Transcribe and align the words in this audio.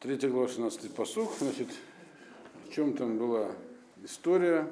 Третья 0.00 0.30
глава, 0.30 0.48
16 0.48 0.94
посух. 0.94 1.36
Значит, 1.40 1.68
в 2.64 2.72
чем 2.72 2.96
там 2.96 3.18
была 3.18 3.52
история? 4.02 4.66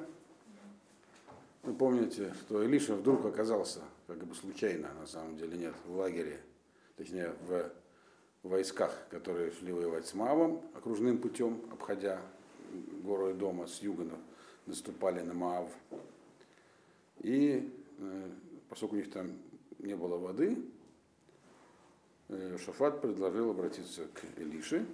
Вы 1.61 1.75
помните, 1.75 2.33
что 2.41 2.63
Илиша 2.63 2.95
вдруг 2.95 3.23
оказался, 3.25 3.81
как 4.07 4.17
бы 4.25 4.33
случайно, 4.33 4.91
на 4.99 5.05
самом 5.05 5.37
деле 5.37 5.55
нет, 5.55 5.75
в 5.85 5.97
лагере, 5.97 6.39
точнее, 6.97 7.35
в 7.45 7.71
войсках, 8.41 8.91
которые 9.11 9.51
шли 9.51 9.71
воевать 9.71 10.07
с 10.07 10.15
Маавом 10.15 10.63
окружным 10.73 11.19
путем, 11.19 11.61
обходя 11.71 12.19
гору 13.03 13.31
дома 13.35 13.67
с 13.67 13.83
юга, 13.83 14.09
наступали 14.65 15.21
на 15.21 15.35
Маав. 15.35 15.69
И 17.19 17.71
э, 17.99 18.29
поскольку 18.67 18.95
у 18.95 18.97
них 18.97 19.11
там 19.11 19.29
не 19.77 19.95
было 19.95 20.17
воды, 20.17 20.57
э, 22.29 22.57
Шафат 22.65 22.99
предложил 22.99 23.51
обратиться 23.51 24.07
к 24.07 24.39
Илише. 24.39 24.87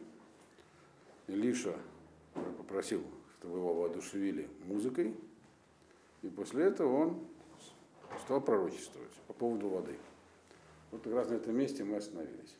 Илиша 1.27 1.75
попросил, 2.57 3.03
чтобы 3.39 3.57
его 3.57 3.73
воодушевили 3.73 4.49
музыкой, 4.65 5.15
и 6.21 6.29
после 6.29 6.65
этого 6.65 6.95
он 6.95 7.27
стал 8.23 8.41
пророчествовать 8.41 9.11
по 9.27 9.33
поводу 9.33 9.69
воды. 9.69 9.97
Вот 10.91 11.03
как 11.03 11.13
раз 11.13 11.29
на 11.29 11.35
этом 11.35 11.55
месте 11.55 11.83
мы 11.83 11.97
остановились. 11.97 12.55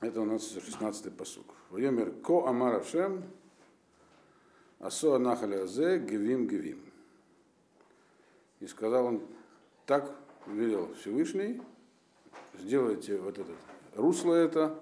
Это 0.00 0.20
у 0.20 0.24
нас 0.24 0.54
16-й 0.54 1.10
посук. 1.10 1.46
Вайомер 1.70 2.12
ко 2.22 2.46
амар 2.46 2.76
Ашем, 2.76 3.24
асо 4.78 5.16
анахаля 5.16 5.66
зе 5.66 5.98
гевим 5.98 6.46
гевим. 6.46 6.80
И 8.60 8.66
сказал 8.66 9.06
он, 9.06 9.22
так 9.86 10.14
велел 10.46 10.94
Всевышний, 10.94 11.60
сделайте 12.54 13.18
вот 13.18 13.38
этот 13.38 13.56
русло 13.94 14.34
это, 14.34 14.78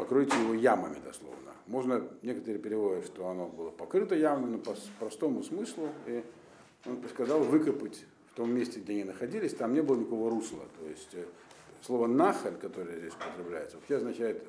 покройте 0.00 0.34
его 0.40 0.54
ямами 0.54 0.96
дословно. 1.04 1.52
Можно, 1.66 2.08
некоторые 2.22 2.58
переводят, 2.58 3.04
что 3.04 3.28
оно 3.28 3.46
было 3.46 3.70
покрыто 3.70 4.14
ямами, 4.14 4.52
но 4.52 4.58
по 4.58 4.74
простому 4.98 5.42
смыслу. 5.42 5.90
И 6.06 6.24
он 6.86 6.98
сказал 7.10 7.40
выкопать 7.40 8.06
в 8.32 8.36
том 8.36 8.50
месте, 8.50 8.80
где 8.80 8.94
они 8.94 9.04
находились, 9.04 9.54
там 9.54 9.74
не 9.74 9.82
было 9.82 9.96
никакого 9.96 10.30
русла. 10.30 10.64
То 10.78 10.88
есть 10.88 11.10
э, 11.12 11.24
слово 11.82 12.06
нахаль, 12.06 12.56
которое 12.56 12.98
здесь 12.98 13.12
употребляется, 13.12 13.76
вообще 13.76 13.96
означает 13.96 14.42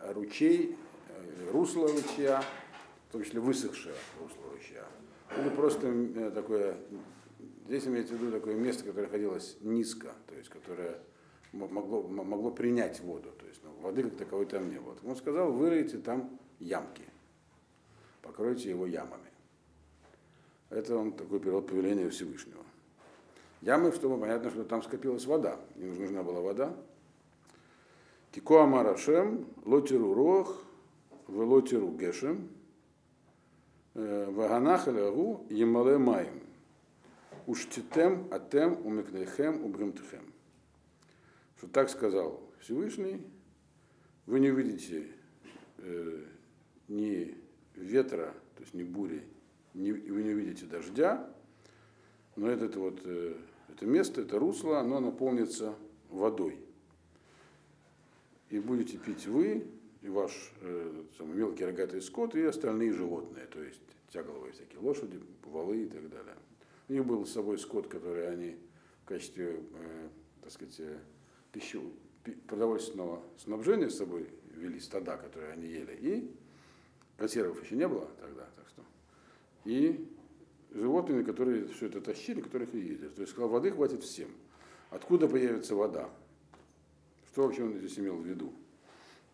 ручей, 0.00 0.76
э, 1.08 1.50
русло 1.50 1.88
ручья, 1.88 2.42
в 3.08 3.12
том 3.12 3.24
числе 3.24 3.40
высохшее 3.40 3.96
русло 4.20 4.44
ручья. 4.52 4.84
Или 5.36 5.48
просто 5.48 5.88
э, 5.88 6.30
такое, 6.32 6.76
здесь 7.66 7.86
имеется 7.88 8.14
в 8.14 8.22
виду 8.22 8.30
такое 8.30 8.54
место, 8.54 8.84
которое 8.84 9.06
находилось 9.06 9.56
низко, 9.62 10.12
то 10.28 10.36
есть 10.36 10.48
которое 10.48 11.00
могло, 11.52 12.02
могло 12.02 12.50
принять 12.50 13.00
воду, 13.00 13.30
то 13.38 13.46
есть 13.46 13.60
ну, 13.62 13.70
воды 13.80 14.02
как 14.04 14.16
таковой 14.16 14.46
там 14.46 14.70
не 14.70 14.80
было. 14.80 14.96
Он 15.04 15.16
сказал, 15.16 15.52
выройте 15.52 15.98
там 15.98 16.38
ямки, 16.58 17.04
покройте 18.22 18.70
его 18.70 18.86
ямами. 18.86 19.30
Это 20.70 20.96
он 20.96 21.12
такой 21.12 21.38
перевод 21.38 21.66
повеления 21.66 22.08
Всевышнего. 22.08 22.62
Ямы, 23.60 23.92
чтобы 23.92 24.18
понятно, 24.18 24.50
что 24.50 24.64
там 24.64 24.82
скопилась 24.82 25.26
вода. 25.26 25.60
Им 25.76 25.94
нужна 25.98 26.22
была 26.22 26.40
вода. 26.40 26.74
Тико 28.32 28.64
Лотиру 29.64 30.14
Рох, 30.14 30.62
Велотиру 31.28 31.88
Гешем, 31.92 32.48
э, 33.94 34.30
Ваганахалягу 34.30 35.46
Емале 35.50 35.98
Маем. 35.98 36.40
Уштитем 37.46 38.28
Атем 38.30 38.78
Умекнехем 38.86 39.62
Убгемтхем. 39.64 40.31
Что 41.62 41.70
так 41.70 41.90
сказал 41.90 42.42
Всевышний, 42.58 43.24
вы 44.26 44.40
не 44.40 44.50
увидите 44.50 45.06
э, 45.78 46.24
ни 46.88 47.36
ветра, 47.76 48.34
то 48.56 48.62
есть 48.62 48.74
ни 48.74 48.82
бури, 48.82 49.22
ни, 49.72 49.92
вы 49.92 50.24
не 50.24 50.30
увидите 50.30 50.66
дождя, 50.66 51.32
но 52.34 52.48
этот 52.48 52.74
вот 52.74 53.02
э, 53.04 53.36
это 53.68 53.86
место, 53.86 54.22
это 54.22 54.40
русло, 54.40 54.80
оно 54.80 54.98
наполнится 54.98 55.76
водой. 56.08 56.58
И 58.50 58.58
будете 58.58 58.98
пить 58.98 59.28
вы, 59.28 59.64
и 60.00 60.08
ваш 60.08 60.52
э, 60.62 61.04
самый 61.16 61.36
мелкий 61.36 61.64
рогатый 61.64 62.02
скот, 62.02 62.34
и 62.34 62.42
остальные 62.42 62.92
животные, 62.92 63.46
то 63.46 63.62
есть 63.62 63.82
тягловые 64.08 64.52
всякие 64.52 64.80
лошади, 64.80 65.20
валы 65.44 65.84
и 65.84 65.88
так 65.88 66.10
далее. 66.10 66.34
У 66.88 66.92
них 66.92 67.06
был 67.06 67.24
с 67.24 67.30
собой 67.30 67.56
скот, 67.56 67.86
который 67.86 68.28
они 68.28 68.56
в 69.04 69.06
качестве, 69.06 69.60
э, 69.74 70.08
так 70.40 70.50
сказать, 70.50 70.80
э, 70.80 70.98
пищу, 71.52 71.82
продовольственного 72.46 73.22
снабжения 73.38 73.88
с 73.88 73.98
собой 73.98 74.28
вели 74.54 74.80
стада, 74.80 75.16
которые 75.16 75.52
они 75.52 75.66
ели. 75.66 75.98
И 76.00 76.34
консервов 77.16 77.62
еще 77.62 77.76
не 77.76 77.86
было 77.86 78.08
тогда, 78.20 78.48
так 78.56 78.68
что. 78.68 78.82
И 79.64 80.08
животными, 80.70 81.22
которые 81.22 81.66
все 81.68 81.86
это 81.86 82.00
тащили, 82.00 82.40
которых 82.40 82.74
и 82.74 82.80
ездили. 82.80 83.08
То 83.08 83.22
есть 83.22 83.32
сказал, 83.32 83.50
воды 83.50 83.70
хватит 83.70 84.02
всем. 84.02 84.28
Откуда 84.90 85.28
появится 85.28 85.74
вода? 85.74 86.10
Что 87.30 87.44
вообще 87.44 87.64
он 87.64 87.74
здесь 87.78 87.98
имел 87.98 88.16
в 88.16 88.26
виду? 88.26 88.52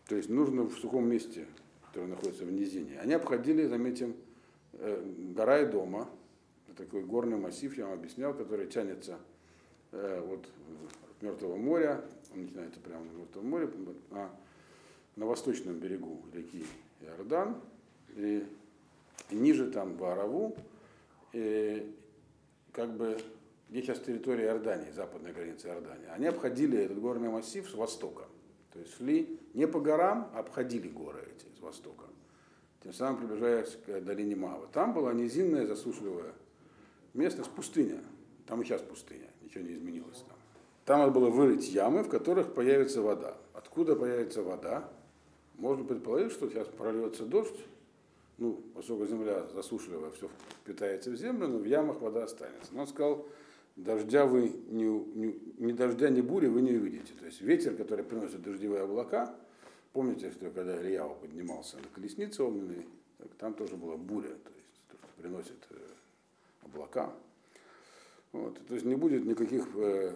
То 0.07 0.15
есть 0.15 0.29
нужно 0.29 0.63
в 0.63 0.73
сухом 0.73 1.07
месте, 1.09 1.45
которое 1.87 2.07
находится 2.07 2.45
в 2.45 2.51
низине. 2.51 2.99
Они 2.99 3.13
обходили, 3.13 3.65
заметим, 3.65 4.15
э, 4.73 5.03
гора 5.35 5.61
и 5.61 5.65
дома, 5.65 6.09
такой 6.75 7.03
горный 7.03 7.37
массив, 7.37 7.77
я 7.77 7.85
вам 7.85 7.99
объяснял, 7.99 8.33
который 8.33 8.67
тянется 8.67 9.19
э, 9.91 10.23
вот 10.25 10.45
от 11.03 11.08
Мертвого 11.21 11.57
моря, 11.57 12.03
он 12.33 12.43
начинается 12.43 12.79
прямо 12.79 13.03
на 13.05 13.11
Мертвом 13.11 13.49
море, 13.49 13.69
а 14.11 14.31
на 15.15 15.25
восточном 15.25 15.79
берегу 15.79 16.21
реки 16.33 16.65
Иордан, 17.01 17.61
и, 18.15 18.45
и 19.29 19.35
ниже 19.35 19.69
там 19.69 19.95
Бараву, 19.95 20.55
э, 21.33 21.85
как 22.71 22.95
бы, 22.95 23.17
где 23.69 23.81
сейчас 23.81 23.99
территория 23.99 24.45
Иордании, 24.45 24.91
западная 24.91 25.33
граница 25.33 25.67
Иордании, 25.67 26.07
они 26.07 26.27
обходили 26.27 26.77
этот 26.77 26.99
горный 26.99 27.29
массив 27.29 27.69
с 27.69 27.73
востока. 27.73 28.23
То 28.73 28.79
есть 28.79 28.95
шли 28.95 29.39
не 29.53 29.67
по 29.67 29.79
горам, 29.79 30.29
а 30.33 30.39
обходили 30.39 30.87
горы 30.87 31.27
эти 31.35 31.45
с 31.57 31.61
востока. 31.61 32.05
Тем 32.83 32.93
самым 32.93 33.17
приближаясь 33.17 33.77
к 33.85 34.01
долине 34.01 34.35
Мава. 34.35 34.67
Там 34.71 34.93
была 34.93 35.11
низинная 35.13 35.67
засушливая 35.67 36.33
местность, 37.13 37.49
пустыня. 37.51 38.01
Там 38.47 38.61
и 38.61 38.65
сейчас 38.65 38.81
пустыня, 38.81 39.27
ничего 39.41 39.63
не 39.63 39.73
изменилось 39.73 40.23
там. 40.27 40.38
Там 40.89 41.01
надо 41.01 41.11
было 41.11 41.29
вырыть 41.29 41.69
ямы, 41.69 42.01
в 42.01 42.09
которых 42.09 42.55
появится 42.55 43.03
вода. 43.03 43.37
Откуда 43.53 43.95
появится 43.95 44.41
вода? 44.41 44.89
Можно 45.53 45.85
предположить, 45.85 46.31
что 46.31 46.49
сейчас 46.49 46.67
прольется 46.67 47.25
дождь, 47.27 47.59
ну, 48.39 48.59
поскольку 48.73 49.05
земля 49.05 49.45
засушливая, 49.53 50.09
все 50.09 50.31
питается 50.65 51.11
в 51.11 51.15
землю, 51.15 51.47
но 51.47 51.59
в 51.59 51.65
ямах 51.65 52.01
вода 52.01 52.23
останется. 52.23 52.73
Но 52.73 52.81
он 52.81 52.87
сказал, 52.87 53.27
дождя 53.75 54.25
вы 54.25 54.51
не, 54.69 54.85
не, 54.85 55.39
ни 55.59 55.73
дождя, 55.73 56.09
ни 56.09 56.21
бури 56.21 56.47
вы 56.47 56.63
не 56.63 56.71
увидите. 56.71 57.13
То 57.19 57.25
есть 57.27 57.39
ветер, 57.41 57.75
который 57.75 58.03
приносит 58.03 58.41
дождевые 58.41 58.81
облака, 58.81 59.35
помните, 59.93 60.31
что 60.31 60.49
когда 60.49 60.75
Ильяу 60.81 61.13
поднимался 61.21 61.77
на 61.77 61.87
колеснице 61.93 62.41
огненной, 62.41 62.87
там 63.37 63.53
тоже 63.53 63.75
была 63.75 63.95
буря, 63.95 64.29
то 64.29 64.51
есть 64.55 64.81
то, 64.87 64.97
что 64.97 65.21
приносит 65.21 65.67
э, 65.69 65.75
облака. 66.63 67.13
Вот, 68.31 68.57
то 68.67 68.73
есть 68.73 68.87
не 68.87 68.95
будет 68.95 69.23
никаких 69.25 69.67
э, 69.75 70.15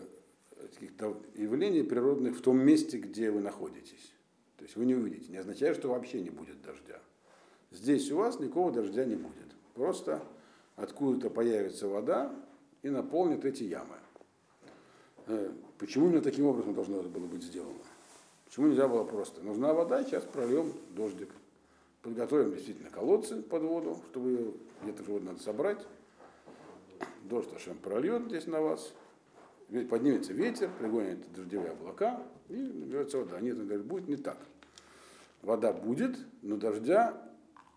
каких-то 0.67 1.17
явлений 1.35 1.83
природных 1.83 2.37
в 2.37 2.41
том 2.41 2.59
месте, 2.59 2.97
где 2.97 3.31
вы 3.31 3.41
находитесь. 3.41 4.13
То 4.57 4.63
есть 4.63 4.75
вы 4.75 4.85
не 4.85 4.95
увидите. 4.95 5.31
Не 5.31 5.37
означает, 5.37 5.77
что 5.77 5.89
вообще 5.89 6.21
не 6.21 6.29
будет 6.29 6.61
дождя. 6.61 6.99
Здесь 7.71 8.11
у 8.11 8.17
вас 8.17 8.39
никакого 8.39 8.71
дождя 8.71 9.05
не 9.05 9.15
будет. 9.15 9.55
Просто 9.73 10.23
откуда-то 10.75 11.29
появится 11.29 11.87
вода 11.87 12.33
и 12.81 12.89
наполнит 12.89 13.45
эти 13.45 13.63
ямы. 13.63 13.95
Э, 15.27 15.51
почему 15.77 16.07
именно 16.07 16.21
таким 16.21 16.45
образом 16.45 16.73
должно 16.73 16.99
это 16.99 17.09
было 17.09 17.25
быть 17.25 17.43
сделано? 17.43 17.79
Почему 18.45 18.67
нельзя 18.67 18.87
было 18.87 19.03
просто? 19.03 19.41
Нужна 19.41 19.73
вода, 19.73 20.03
сейчас 20.03 20.23
прольем 20.23 20.71
дождик. 20.91 21.29
Подготовим 22.01 22.51
действительно 22.53 22.89
колодцы 22.89 23.41
под 23.41 23.63
воду, 23.63 23.97
чтобы 24.11 24.55
где-то 24.83 25.03
воду 25.03 25.25
надо 25.25 25.41
собрать. 25.41 25.79
Дождь 27.23 27.51
Ашем 27.53 27.77
прольет 27.77 28.25
здесь 28.27 28.45
на 28.45 28.61
вас. 28.61 28.93
Поднимется 29.89 30.33
ветер, 30.33 30.69
пригонит 30.79 31.19
дождевые 31.33 31.71
облака 31.71 32.21
и 32.49 32.55
наберется 32.55 33.17
вода. 33.17 33.39
Нет, 33.39 33.57
он 33.57 33.65
говорит, 33.65 33.85
будет 33.85 34.07
не 34.07 34.17
так. 34.17 34.37
Вода 35.41 35.73
будет, 35.73 36.17
но 36.41 36.57
дождя 36.57 37.19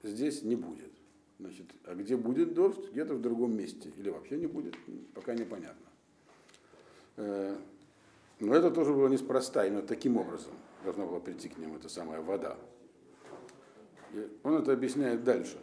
здесь 0.02 0.42
не 0.42 0.56
будет. 0.56 0.92
Значит, 1.38 1.66
а 1.84 1.94
где 1.94 2.16
будет 2.16 2.54
дождь? 2.54 2.90
Где-то 2.92 3.14
в 3.14 3.20
другом 3.20 3.56
месте. 3.56 3.92
Или 3.96 4.10
вообще 4.10 4.36
не 4.36 4.46
будет, 4.46 4.74
пока 5.14 5.34
непонятно. 5.34 5.86
Э, 7.16 7.56
но 8.40 8.54
это 8.54 8.70
тоже 8.70 8.92
было 8.92 9.08
неспроста, 9.08 9.66
именно 9.66 9.82
таким 9.82 10.16
образом 10.16 10.52
должна 10.84 11.04
была 11.04 11.20
прийти 11.20 11.48
к 11.48 11.58
ним 11.58 11.74
эта 11.74 11.88
самая 11.88 12.20
вода. 12.20 12.56
И 14.12 14.28
он 14.42 14.54
это 14.54 14.72
объясняет 14.72 15.24
дальше. 15.24 15.58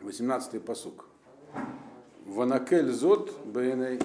18-й 0.00 0.60
посук. 0.60 1.06
Ванакель 2.26 2.90
зот 2.90 3.36
бейней 3.44 4.00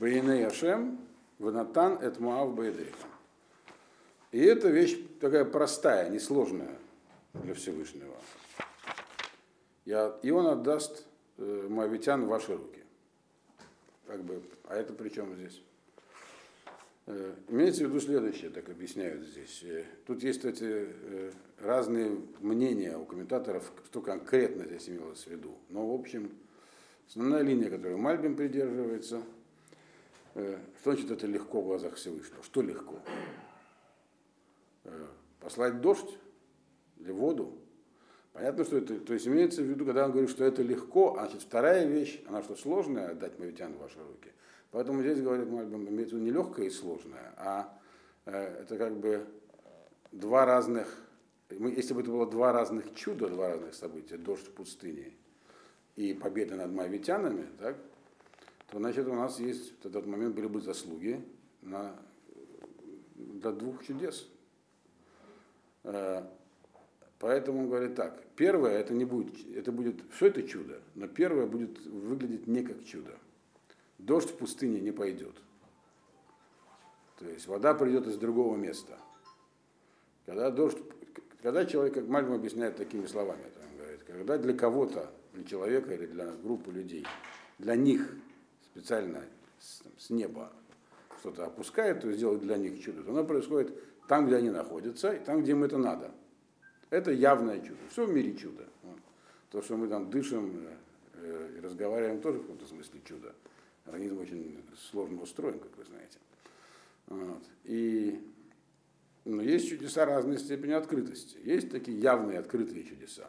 Ашем, 0.00 0.98
Ванатан 1.38 1.98
это 1.98 2.22
Муав 2.22 2.54
Бейдейха. 2.54 2.96
И 4.32 4.40
эта 4.40 4.68
вещь 4.68 4.98
такая 5.20 5.44
простая, 5.44 6.10
несложная 6.10 6.76
для 7.34 7.54
Всевышнего. 7.54 8.14
И 9.84 10.30
он 10.30 10.46
отдаст 10.48 11.06
э, 11.38 11.66
Моавитян 11.68 12.24
в 12.24 12.28
ваши 12.28 12.56
руки. 12.56 12.82
Как 14.06 14.22
бы, 14.22 14.42
а 14.64 14.74
это 14.74 14.92
при 14.92 15.08
чем 15.10 15.34
здесь? 15.36 15.62
Э, 17.06 17.34
имеется 17.48 17.84
в 17.84 17.88
виду 17.88 18.00
следующее, 18.00 18.50
так 18.50 18.68
объясняют 18.68 19.22
здесь. 19.22 19.62
Э, 19.62 19.84
тут 20.06 20.24
есть 20.24 20.44
э, 20.44 21.30
разные 21.60 22.18
мнения 22.40 22.98
у 22.98 23.04
комментаторов, 23.04 23.72
что 23.86 24.00
конкретно 24.00 24.64
здесь 24.64 24.88
имелось 24.88 25.24
в 25.24 25.28
виду. 25.28 25.56
Но, 25.68 25.86
в 25.86 25.94
общем, 26.00 26.32
основная 27.08 27.42
линия, 27.42 27.70
которую 27.70 27.98
Мальбин 27.98 28.34
придерживается, 28.34 29.22
что 30.36 30.92
значит 30.92 31.10
это 31.10 31.26
легко 31.26 31.62
в 31.62 31.64
глазах 31.64 31.94
Всевышнего? 31.94 32.42
Что 32.42 32.60
легко? 32.60 33.00
Послать 35.40 35.80
дождь 35.80 36.18
или 36.98 37.10
воду? 37.10 37.58
Понятно, 38.32 38.64
что 38.64 38.76
это, 38.76 39.00
то 39.00 39.14
есть 39.14 39.26
имеется 39.26 39.62
в 39.62 39.64
виду, 39.64 39.86
когда 39.86 40.04
он 40.04 40.10
говорит, 40.10 40.28
что 40.28 40.44
это 40.44 40.62
легко, 40.62 41.16
а 41.16 41.24
значит 41.24 41.40
вторая 41.40 41.86
вещь, 41.86 42.22
она 42.28 42.42
что 42.42 42.54
сложная, 42.54 43.12
отдать 43.12 43.38
мавитян 43.38 43.72
в 43.72 43.78
ваши 43.78 43.98
руки. 43.98 44.30
Поэтому 44.72 45.00
здесь 45.00 45.22
говорит 45.22 45.48
Мальбим, 45.48 45.88
имеется 45.88 46.16
в 46.16 46.18
виду 46.18 46.26
не 46.26 46.32
легкое 46.32 46.66
и 46.66 46.70
сложное, 46.70 47.32
а 47.38 47.78
э, 48.26 48.60
это 48.60 48.76
как 48.76 48.94
бы 48.98 49.24
два 50.12 50.44
разных, 50.44 51.02
если 51.48 51.94
бы 51.94 52.02
это 52.02 52.10
было 52.10 52.30
два 52.30 52.52
разных 52.52 52.94
чуда, 52.94 53.30
два 53.30 53.48
разных 53.48 53.74
события, 53.74 54.18
дождь 54.18 54.48
в 54.48 54.52
пустыне 54.52 55.12
и 55.94 56.12
победа 56.12 56.56
над 56.56 56.72
мавитянами, 56.72 57.46
так, 57.58 57.78
то 58.68 58.78
значит 58.78 59.06
у 59.06 59.14
нас 59.14 59.38
есть 59.38 59.80
в 59.80 59.86
этот 59.86 60.06
момент 60.06 60.34
были 60.34 60.46
бы 60.46 60.60
заслуги 60.60 61.24
на, 61.62 61.96
для 63.14 63.52
двух 63.52 63.84
чудес. 63.84 64.28
Э, 65.84 66.24
поэтому 67.18 67.60
он 67.60 67.68
говорит 67.68 67.94
так, 67.94 68.22
первое 68.34 68.78
это 68.78 68.92
не 68.92 69.04
будет, 69.04 69.34
это 69.54 69.70
будет, 69.70 70.02
все 70.10 70.26
это 70.26 70.42
чудо, 70.42 70.80
но 70.94 71.06
первое 71.06 71.46
будет 71.46 71.78
выглядеть 71.86 72.46
не 72.46 72.62
как 72.62 72.84
чудо. 72.84 73.16
Дождь 73.98 74.30
в 74.30 74.36
пустыне 74.36 74.80
не 74.80 74.92
пойдет. 74.92 75.34
То 77.18 77.28
есть 77.28 77.46
вода 77.46 77.72
придет 77.72 78.06
из 78.06 78.16
другого 78.16 78.56
места. 78.56 78.98
Когда 80.26 80.50
дождь, 80.50 80.78
когда 81.40 81.64
человек, 81.64 81.94
как 81.94 82.08
Мальм 82.08 82.32
объясняет 82.32 82.76
такими 82.76 83.06
словами, 83.06 83.44
он 83.70 83.78
говорит, 83.78 84.02
когда 84.02 84.36
для 84.36 84.52
кого-то, 84.54 85.10
для 85.32 85.44
человека 85.44 85.94
или 85.94 86.06
для 86.06 86.32
группы 86.32 86.72
людей, 86.72 87.06
для 87.58 87.76
них 87.76 88.12
специально 88.76 89.22
с, 89.58 89.82
с 89.98 90.10
неба 90.10 90.52
что-то 91.20 91.46
опускает, 91.46 92.02
то 92.02 92.08
есть 92.08 92.20
делает 92.20 92.42
для 92.42 92.58
них 92.58 92.82
чудо, 92.82 93.02
то 93.02 93.10
оно 93.10 93.24
происходит 93.24 93.72
там, 94.06 94.26
где 94.26 94.36
они 94.36 94.50
находятся, 94.50 95.12
и 95.12 95.24
там, 95.24 95.42
где 95.42 95.52
им 95.52 95.64
это 95.64 95.78
надо. 95.78 96.10
Это 96.90 97.10
явное 97.10 97.60
чудо. 97.60 97.78
Все 97.90 98.04
в 98.04 98.12
мире 98.12 98.36
чудо. 98.36 98.64
То, 99.50 99.62
что 99.62 99.76
мы 99.76 99.88
там 99.88 100.10
дышим 100.10 100.52
э, 100.54 100.76
э, 101.14 101.58
и 101.58 101.60
разговариваем, 101.60 102.20
тоже 102.20 102.38
в 102.38 102.42
каком-то 102.42 102.66
смысле 102.66 103.00
чудо. 103.04 103.34
Организм 103.86 104.18
очень 104.18 104.62
сложно 104.90 105.22
устроен, 105.22 105.58
как 105.58 105.76
вы 105.76 105.84
знаете. 105.84 106.18
Вот. 107.06 107.42
И 107.64 108.20
но 109.24 109.42
есть 109.42 109.68
чудеса 109.68 110.04
разной 110.04 110.38
степени 110.38 110.72
открытости. 110.72 111.38
Есть 111.42 111.70
такие 111.70 111.98
явные 111.98 112.38
открытые 112.38 112.84
чудеса. 112.84 113.28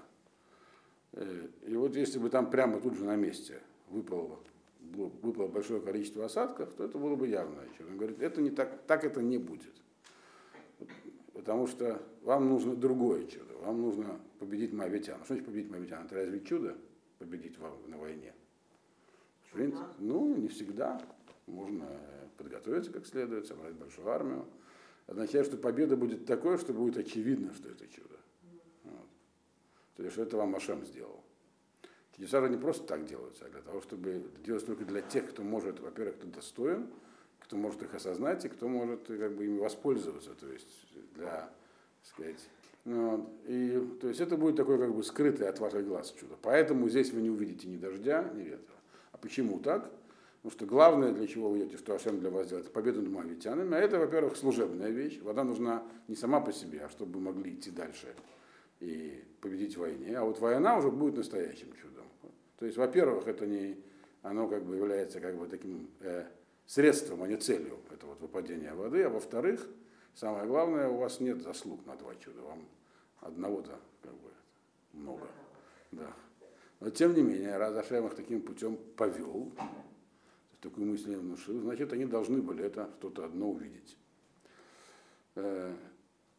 Э, 1.13 1.47
и 1.65 1.75
вот 1.75 1.95
если 1.95 2.19
бы 2.19 2.29
там 2.29 2.49
прямо 2.51 2.79
тут 2.79 2.95
же 2.95 3.05
на 3.05 3.15
месте 3.15 3.61
выпало, 3.89 4.39
выпало 4.95 5.47
большое 5.47 5.81
количество 5.81 6.25
осадков, 6.25 6.73
то 6.73 6.83
это 6.83 6.97
было 6.97 7.15
бы 7.15 7.27
чудо. 7.27 7.89
Он 7.89 7.97
говорит, 7.97 8.21
это 8.21 8.41
не 8.41 8.49
так, 8.49 8.83
так 8.87 9.03
это 9.03 9.21
не 9.21 9.37
будет. 9.37 9.73
Потому 11.33 11.67
что 11.67 12.01
вам 12.23 12.49
нужно 12.49 12.75
другое 12.75 13.25
чудо. 13.25 13.53
Вам 13.59 13.81
нужно 13.81 14.19
победить 14.39 14.73
Моавитян. 14.73 15.17
Что 15.19 15.27
значит 15.27 15.45
победить 15.45 15.69
Моавитян? 15.69 16.05
Это 16.05 16.15
разве 16.15 16.39
чудо 16.41 16.75
победить 17.19 17.57
на 17.87 17.97
войне? 17.97 18.33
В 19.49 19.53
принципе, 19.53 19.85
ну, 19.99 20.35
не 20.35 20.47
всегда. 20.47 21.01
Можно 21.45 21.87
подготовиться 22.37 22.91
как 22.91 23.05
следует, 23.05 23.45
собрать 23.47 23.73
большую 23.75 24.07
армию. 24.09 24.45
Означает, 25.07 25.45
что 25.45 25.57
победа 25.57 25.95
будет 25.95 26.25
такой, 26.25 26.57
что 26.57 26.73
будет 26.73 26.97
очевидно, 26.97 27.53
что 27.53 27.69
это 27.69 27.87
чудо. 27.87 28.17
Вот. 28.83 29.07
То 29.95 30.03
есть, 30.03 30.13
что 30.13 30.23
это 30.23 30.37
вам 30.37 30.55
Ашем 30.55 30.83
сделал. 30.85 31.23
Же 32.17 32.49
не 32.49 32.57
просто 32.57 32.83
так 32.85 33.05
делаются, 33.05 33.45
а 33.45 33.49
для 33.49 33.61
того, 33.61 33.81
чтобы 33.81 34.23
делать 34.43 34.65
только 34.65 34.85
для 34.85 35.01
тех, 35.01 35.29
кто 35.29 35.43
может, 35.43 35.79
во-первых, 35.79 36.15
кто 36.17 36.27
достоин, 36.27 36.87
кто 37.39 37.57
может 37.57 37.81
их 37.83 37.93
осознать 37.93 38.43
и 38.45 38.49
кто 38.49 38.67
может 38.67 39.07
как 39.07 39.35
бы, 39.35 39.45
ими 39.45 39.59
воспользоваться. 39.59 40.33
То 40.33 40.47
есть 40.47 40.67
для, 41.15 41.49
сказать, 42.03 42.49
вот. 42.85 43.29
И, 43.45 43.79
то 44.01 44.07
есть 44.07 44.21
это 44.21 44.37
будет 44.37 44.55
такое 44.55 44.77
как 44.77 44.95
бы 44.95 45.03
скрытое 45.03 45.49
от 45.49 45.59
ваших 45.59 45.85
глаз 45.85 46.11
чудо. 46.17 46.35
Поэтому 46.41 46.89
здесь 46.89 47.11
вы 47.11 47.21
не 47.21 47.29
увидите 47.29 47.67
ни 47.67 47.77
дождя, 47.77 48.31
ни 48.33 48.43
ветра. 48.43 48.75
А 49.11 49.17
почему 49.17 49.59
так? 49.59 49.91
Потому 50.41 50.51
что 50.51 50.65
главное, 50.65 51.11
для 51.11 51.27
чего 51.27 51.49
вы 51.49 51.59
идете, 51.59 51.77
что 51.77 51.93
Ашем 51.93 52.19
для 52.19 52.29
вас 52.29 52.47
делает, 52.47 52.71
победу 52.71 53.01
над 53.01 53.11
мавитянами, 53.11 53.75
а 53.75 53.79
это, 53.79 53.99
во-первых, 53.99 54.37
служебная 54.37 54.89
вещь. 54.89 55.19
Вода 55.21 55.43
нужна 55.43 55.83
не 56.07 56.15
сама 56.15 56.39
по 56.39 56.53
себе, 56.53 56.81
а 56.85 56.89
чтобы 56.89 57.19
вы 57.19 57.25
могли 57.25 57.53
идти 57.53 57.71
дальше 57.71 58.15
и 58.79 59.23
победить 59.41 59.75
в 59.75 59.81
войне. 59.81 60.17
А 60.17 60.23
вот 60.23 60.39
война 60.39 60.77
уже 60.77 60.89
будет 60.89 61.17
настоящим 61.17 61.73
чудом. 61.73 61.96
То 62.57 62.65
есть, 62.65 62.77
во-первых, 62.77 63.27
это 63.27 63.45
не, 63.45 63.77
оно 64.21 64.47
как 64.47 64.63
бы 64.63 64.75
является 64.75 65.19
как 65.19 65.37
бы 65.37 65.47
таким 65.47 65.89
э, 66.01 66.25
средством, 66.65 67.23
а 67.23 67.27
не 67.27 67.37
целью, 67.37 67.79
это 67.91 68.05
вот 68.07 68.19
выпадение 68.19 68.73
воды. 68.73 69.03
А 69.03 69.09
во-вторых, 69.09 69.67
самое 70.13 70.45
главное, 70.47 70.87
у 70.89 70.97
вас 70.97 71.19
нет 71.19 71.41
заслуг 71.41 71.85
на 71.85 71.95
два 71.95 72.15
чуда. 72.15 72.41
Вам 72.41 72.67
одного-то 73.21 73.79
как 74.01 74.13
бы 74.13 74.29
много. 74.93 75.27
Да. 75.91 76.13
Но 76.79 76.89
тем 76.89 77.13
не 77.13 77.21
менее, 77.21 77.57
раз 77.57 77.75
Ашем 77.75 78.05
их 78.07 78.15
таким 78.15 78.41
путем 78.41 78.77
повел, 78.95 79.51
такую 80.61 80.87
мысль 80.87 81.13
им 81.13 81.19
внушил, 81.19 81.59
значит, 81.61 81.93
они 81.93 82.05
должны 82.05 82.41
были 82.41 82.63
это 82.63 82.89
что-то 82.99 83.25
одно 83.25 83.51
увидеть. 83.51 83.97
Э, 85.35 85.73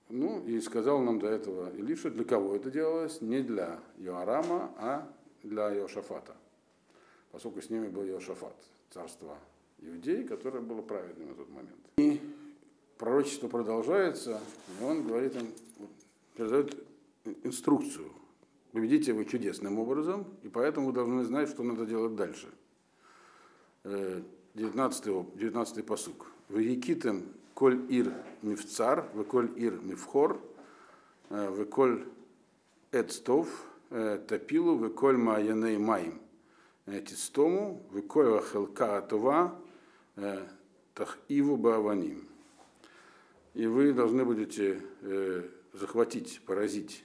ну, 0.09 0.45
и 0.45 0.61
сказал 0.61 1.01
нам 1.01 1.19
до 1.19 1.29
этого 1.29 1.71
Илиша, 1.77 2.11
для 2.11 2.25
кого 2.25 2.57
это 2.57 2.71
делалось? 2.71 3.21
Не 3.21 3.43
для 3.43 3.81
Йоарама, 3.97 4.73
а 4.77 5.13
для 5.49 5.71
Йошафата. 5.71 6.37
Поскольку 7.33 7.61
с 7.61 7.71
ними 7.71 7.89
был 7.89 8.05
Йошафат, 8.05 8.57
царство 8.91 9.37
иудей, 9.79 10.25
которое 10.25 10.61
было 10.61 10.83
праведным 10.83 11.29
на 11.29 11.35
тот 11.35 11.49
момент. 11.51 11.77
И 11.99 12.21
пророчество 12.97 13.49
продолжается, 13.49 14.41
и 14.81 14.85
он 14.85 15.07
говорит 15.07 15.37
им, 15.37 15.53
передает 16.35 16.77
инструкцию 17.43 18.13
Победите 18.73 19.13
вы 19.13 19.25
чудесным 19.25 19.79
образом, 19.79 20.27
и 20.43 20.49
поэтому 20.49 20.89
вы 20.89 20.93
должны 20.93 21.25
знать, 21.25 21.49
что 21.49 21.63
надо 21.63 21.87
делать 21.87 22.15
дальше. 22.15 22.49
19, 23.83 25.07
э, 25.07 25.25
19 25.37 25.83
посук. 25.87 26.27
Вегикитем 26.49 27.25
коль 27.55 27.81
ир 27.89 28.13
мифцар, 28.43 29.09
вы 29.15 29.25
коль 29.25 29.51
ир 29.57 29.81
мифхор, 29.83 30.41
э, 31.31 31.49
вы 31.49 31.65
коль 31.65 32.05
эцтов, 32.93 33.49
э, 33.91 34.19
топилу, 34.27 34.77
вы 34.77 34.91
коль 34.91 35.17
маяней 35.17 35.79
маим. 35.79 36.21
Тистому, 36.87 37.83
вы 37.91 38.01
коль 38.03 38.41
хелка 38.41 38.97
атова, 38.97 39.61
тах 40.95 41.19
иву 41.29 41.57
бааваним. 41.59 42.27
И 43.53 43.67
вы 43.67 43.93
должны 43.93 44.25
будете 44.25 44.81
захватить, 45.75 46.41
поразить 46.47 47.05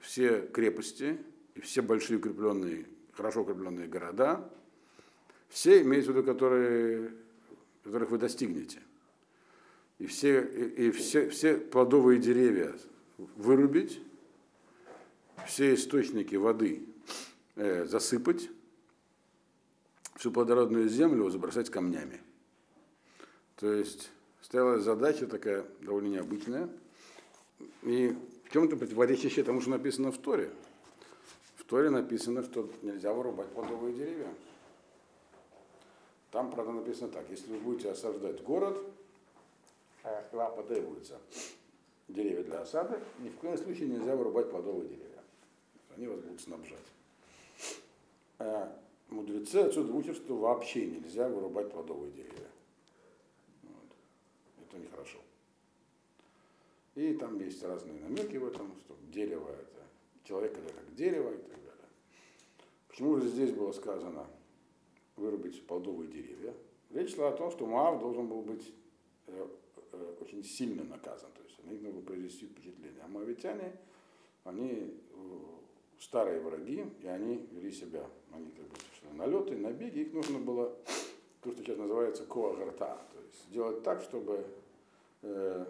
все 0.00 0.40
крепости 0.40 1.18
и 1.54 1.60
все 1.60 1.82
большие 1.82 2.18
укрепленные, 2.18 2.86
хорошо 3.12 3.42
укрепленные 3.42 3.88
города, 3.88 4.50
все 5.48 5.82
имеются 5.82 6.12
в 6.12 6.16
виду, 6.16 6.26
которые, 6.26 7.12
которых 7.84 8.10
вы 8.10 8.18
достигнете. 8.18 8.78
И 9.98 10.06
все, 10.06 10.42
и, 10.42 10.86
и 10.86 10.90
все, 10.90 11.28
все 11.28 11.58
плодовые 11.58 12.18
деревья 12.18 12.74
вырубить, 13.36 14.00
все 15.46 15.74
источники 15.74 16.34
воды 16.36 16.86
э, 17.56 17.84
засыпать, 17.86 18.48
всю 20.16 20.30
плодородную 20.30 20.88
землю 20.88 21.28
забросать 21.30 21.70
камнями. 21.70 22.20
То 23.56 23.72
есть 23.72 24.10
стояла 24.40 24.78
задача 24.78 25.26
такая 25.26 25.64
довольно 25.80 26.08
необычная. 26.08 26.68
И 27.82 28.16
чем-то 28.52 28.76
противоречащее 28.76 29.44
тому, 29.44 29.60
что 29.60 29.70
написано 29.70 30.12
в 30.12 30.18
Торе. 30.18 30.50
В 31.56 31.64
Торе 31.64 31.90
написано, 31.90 32.42
что 32.42 32.68
нельзя 32.82 33.12
вырубать 33.12 33.48
плодовые 33.48 33.94
деревья. 33.94 34.28
Там, 36.30 36.50
правда, 36.50 36.72
написано 36.72 37.08
так, 37.08 37.24
если 37.30 37.52
вы 37.52 37.58
будете 37.58 37.90
осаждать 37.90 38.42
город, 38.42 38.76
а 40.02 40.24
вам 40.32 40.56
потребуются 40.56 41.18
деревья 42.08 42.42
для 42.42 42.60
осады, 42.60 42.98
ни 43.20 43.28
в 43.28 43.36
коем 43.36 43.56
случае 43.56 43.88
нельзя 43.88 44.16
вырубать 44.16 44.50
плодовые 44.50 44.88
деревья. 44.88 45.11
Они 45.96 46.06
вас 46.06 46.20
будут 46.20 46.40
снабжать. 46.40 46.78
А 48.38 48.78
мудрецы 49.08 49.56
отсюда 49.56 49.92
учат, 49.92 50.16
что 50.16 50.36
вообще 50.36 50.86
нельзя 50.86 51.28
вырубать 51.28 51.70
плодовые 51.70 52.12
деревья. 52.12 52.48
хорошо. 54.90 55.18
И 56.94 57.14
там 57.14 57.38
есть 57.40 57.62
разные 57.62 58.00
намеки 58.00 58.36
в 58.36 58.46
этом, 58.46 58.72
что 58.80 58.96
дерево 59.10 59.48
это 59.50 59.82
человек 60.24 60.52
это 60.52 60.72
как 60.72 60.94
дерево 60.94 61.30
и 61.30 61.38
так 61.38 61.50
далее. 61.50 61.88
Почему 62.88 63.16
же 63.16 63.28
здесь 63.28 63.52
было 63.52 63.72
сказано 63.72 64.26
вырубить 65.16 65.66
плодовые 65.66 66.10
деревья? 66.10 66.54
Речь 66.90 67.14
шла 67.14 67.30
о 67.30 67.36
том, 67.36 67.50
что 67.50 67.66
Моав 67.66 68.00
должен 68.00 68.28
был 68.28 68.42
быть 68.42 68.72
э, 69.26 69.48
э, 69.92 70.14
очень 70.20 70.44
сильно 70.44 70.84
наказан, 70.84 71.30
то 71.32 71.42
есть 71.42 71.64
на 71.64 71.70
них 71.70 71.80
было 71.80 72.02
произвести 72.02 72.46
впечатление. 72.46 73.02
А 73.02 73.08
моавитяне, 73.08 73.72
они 74.44 74.70
э, 74.70 75.38
старые 76.02 76.40
враги, 76.40 76.84
и 77.00 77.06
они 77.06 77.46
вели 77.52 77.70
себя, 77.70 78.04
они 78.32 78.50
как 78.50 78.66
бы 78.66 79.16
налеты, 79.16 79.56
набеги, 79.56 80.00
их 80.00 80.12
нужно 80.12 80.38
было, 80.38 80.76
то, 81.40 81.52
что 81.52 81.62
сейчас 81.62 81.78
называется 81.78 82.24
коагарта, 82.24 82.98
то 83.12 83.20
есть 83.20 83.48
сделать 83.48 83.82
так, 83.82 84.02
чтобы, 84.02 84.46
э, 85.22 85.64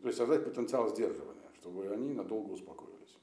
то 0.00 0.06
есть 0.06 0.18
создать 0.18 0.44
потенциал 0.44 0.88
сдерживания, 0.88 1.48
чтобы 1.60 1.88
они 1.88 2.12
надолго 2.12 2.52
успокоились, 2.52 3.18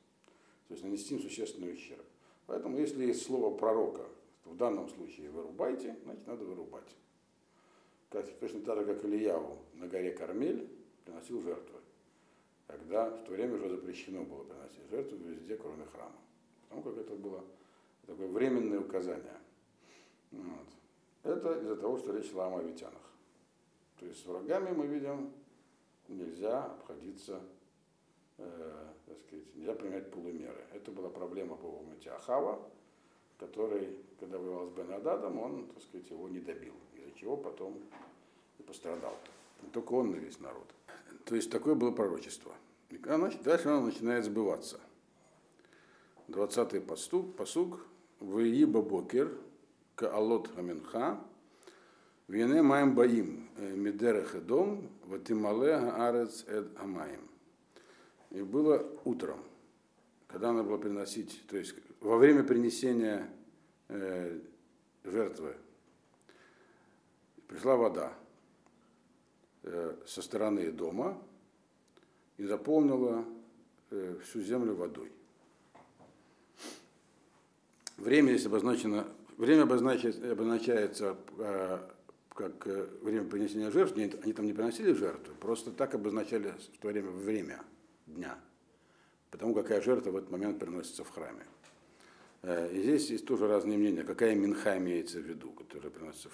то 0.67 0.73
есть 0.73 0.83
нанести 0.83 1.15
им 1.15 1.21
существенный 1.21 1.73
ущерб. 1.73 2.05
Поэтому, 2.47 2.77
если 2.77 3.05
есть 3.05 3.25
слово 3.25 3.55
пророка, 3.55 4.05
то 4.43 4.49
в 4.49 4.57
данном 4.57 4.89
случае 4.89 5.29
вырубайте, 5.29 5.97
значит, 6.03 6.25
надо 6.25 6.45
вырубать. 6.45 6.95
Как, 8.09 8.27
точно 8.39 8.61
так 8.61 8.79
же, 8.79 8.85
как 8.85 9.05
Ильяву 9.05 9.57
на 9.73 9.87
горе 9.87 10.11
Кармель 10.11 10.67
приносил 11.05 11.41
жертвы, 11.41 11.79
когда 12.65 13.09
в 13.09 13.23
то 13.25 13.31
время 13.31 13.55
уже 13.55 13.69
запрещено 13.69 14.23
было 14.23 14.43
приносить 14.43 14.89
жертвы 14.89 15.17
везде, 15.17 15.57
кроме 15.57 15.85
храма. 15.85 16.15
Потому 16.69 16.83
как 16.83 16.97
это 16.97 17.15
было 17.15 17.43
такое 18.05 18.27
временное 18.27 18.79
указание. 18.79 19.37
Вот. 20.31 20.67
Это 21.23 21.59
из-за 21.59 21.75
того, 21.75 21.97
что 21.97 22.15
речь 22.15 22.31
шла 22.31 22.47
о 22.47 22.49
мавитянах. 22.49 22.93
То 23.99 24.05
есть 24.05 24.23
с 24.23 24.25
врагами 24.25 24.71
мы 24.71 24.87
видим, 24.87 25.33
нельзя 26.07 26.65
обходиться, 26.65 27.41
э, 28.37 28.87
так 29.05 29.17
сказать, 29.19 29.55
нельзя 29.55 29.73
применять 29.73 30.11
полумеры. 30.11 30.63
Это 30.73 30.91
была 30.91 31.09
проблема 31.09 31.55
по 31.57 31.65
умыте 31.65 32.11
Ахава, 32.11 32.59
который, 33.37 33.97
когда 34.19 34.37
воевал 34.37 34.67
с 34.67 34.71
Бен 34.71 34.93
Ададом, 34.93 35.39
он, 35.39 35.67
так 35.67 35.83
сказать, 35.83 36.09
его 36.09 36.29
не 36.29 36.39
добил, 36.39 36.73
из-за 36.95 37.11
чего 37.11 37.35
потом 37.35 37.81
и 38.57 38.63
пострадал. 38.63 39.15
Не 39.61 39.69
только 39.69 39.93
он, 39.93 40.11
но 40.11 40.17
весь 40.17 40.39
народ. 40.39 40.67
То 41.25 41.35
есть 41.35 41.51
такое 41.51 41.75
было 41.75 41.91
пророчество. 41.91 42.53
И 42.89 42.97
дальше 42.97 43.67
оно 43.67 43.81
начинает 43.81 44.25
сбываться. 44.25 44.79
20-й 46.29 46.81
посуг, 46.81 47.35
посуг 47.35 47.85
Вииба 48.21 48.81
Бокер, 48.81 49.31
Каалот 49.95 50.47
Хаминха, 50.55 51.19
Вене 52.27 52.61
Маем 52.61 52.93
Баим, 52.95 53.49
Медерех 53.57 54.35
Эдом, 54.35 54.89
Ватимале 55.05 55.75
Аарец 55.75 56.45
Эд 56.47 56.67
Амаем. 56.79 57.27
И 58.29 58.41
было 58.41 58.87
утром, 59.05 59.39
когда 60.27 60.53
надо 60.53 60.69
было 60.69 60.77
приносить, 60.77 61.41
то 61.47 61.57
есть 61.57 61.75
во 61.99 62.17
время 62.17 62.43
принесения 62.43 63.27
э, 63.87 64.39
жертвы, 65.03 65.55
пришла 67.47 67.75
вода 67.75 68.13
э, 69.63 69.95
со 70.05 70.21
стороны 70.21 70.71
дома 70.71 71.19
и 72.37 72.45
заполнила 72.45 73.25
э, 73.89 74.19
всю 74.23 74.41
землю 74.41 74.75
водой. 74.75 75.11
Время 77.99 78.31
здесь 78.31 78.45
обозначено, 78.45 79.05
время 79.37 79.63
обозначается, 79.63 80.31
обозначается 80.31 81.17
э, 81.37 81.79
как 82.33 82.65
э, 82.65 82.87
время 83.01 83.25
принесения 83.25 83.69
жертв, 83.71 83.97
они, 83.97 84.09
они 84.23 84.31
там 84.31 84.45
не 84.45 84.53
приносили 84.53 84.93
жертвы, 84.93 85.33
просто 85.37 85.71
так 85.71 85.93
обозначали 85.95 86.53
в 86.75 86.77
то 86.79 86.87
время 86.87 87.09
время 87.09 87.61
дня, 88.07 88.37
потому 89.31 89.53
какая 89.53 89.81
жертва 89.81 90.11
в 90.11 90.15
этот 90.15 90.31
момент 90.31 90.59
приносится 90.59 91.03
в 91.03 91.09
храме. 91.09 91.43
Э, 92.43 92.71
и 92.73 92.81
здесь 92.81 93.09
есть 93.09 93.25
тоже 93.25 93.49
разные 93.49 93.77
мнения, 93.77 94.05
какая 94.05 94.33
минха 94.33 94.77
имеется 94.77 95.19
в 95.19 95.23
виду, 95.23 95.51
которая 95.51 95.91
приносится 95.91 96.29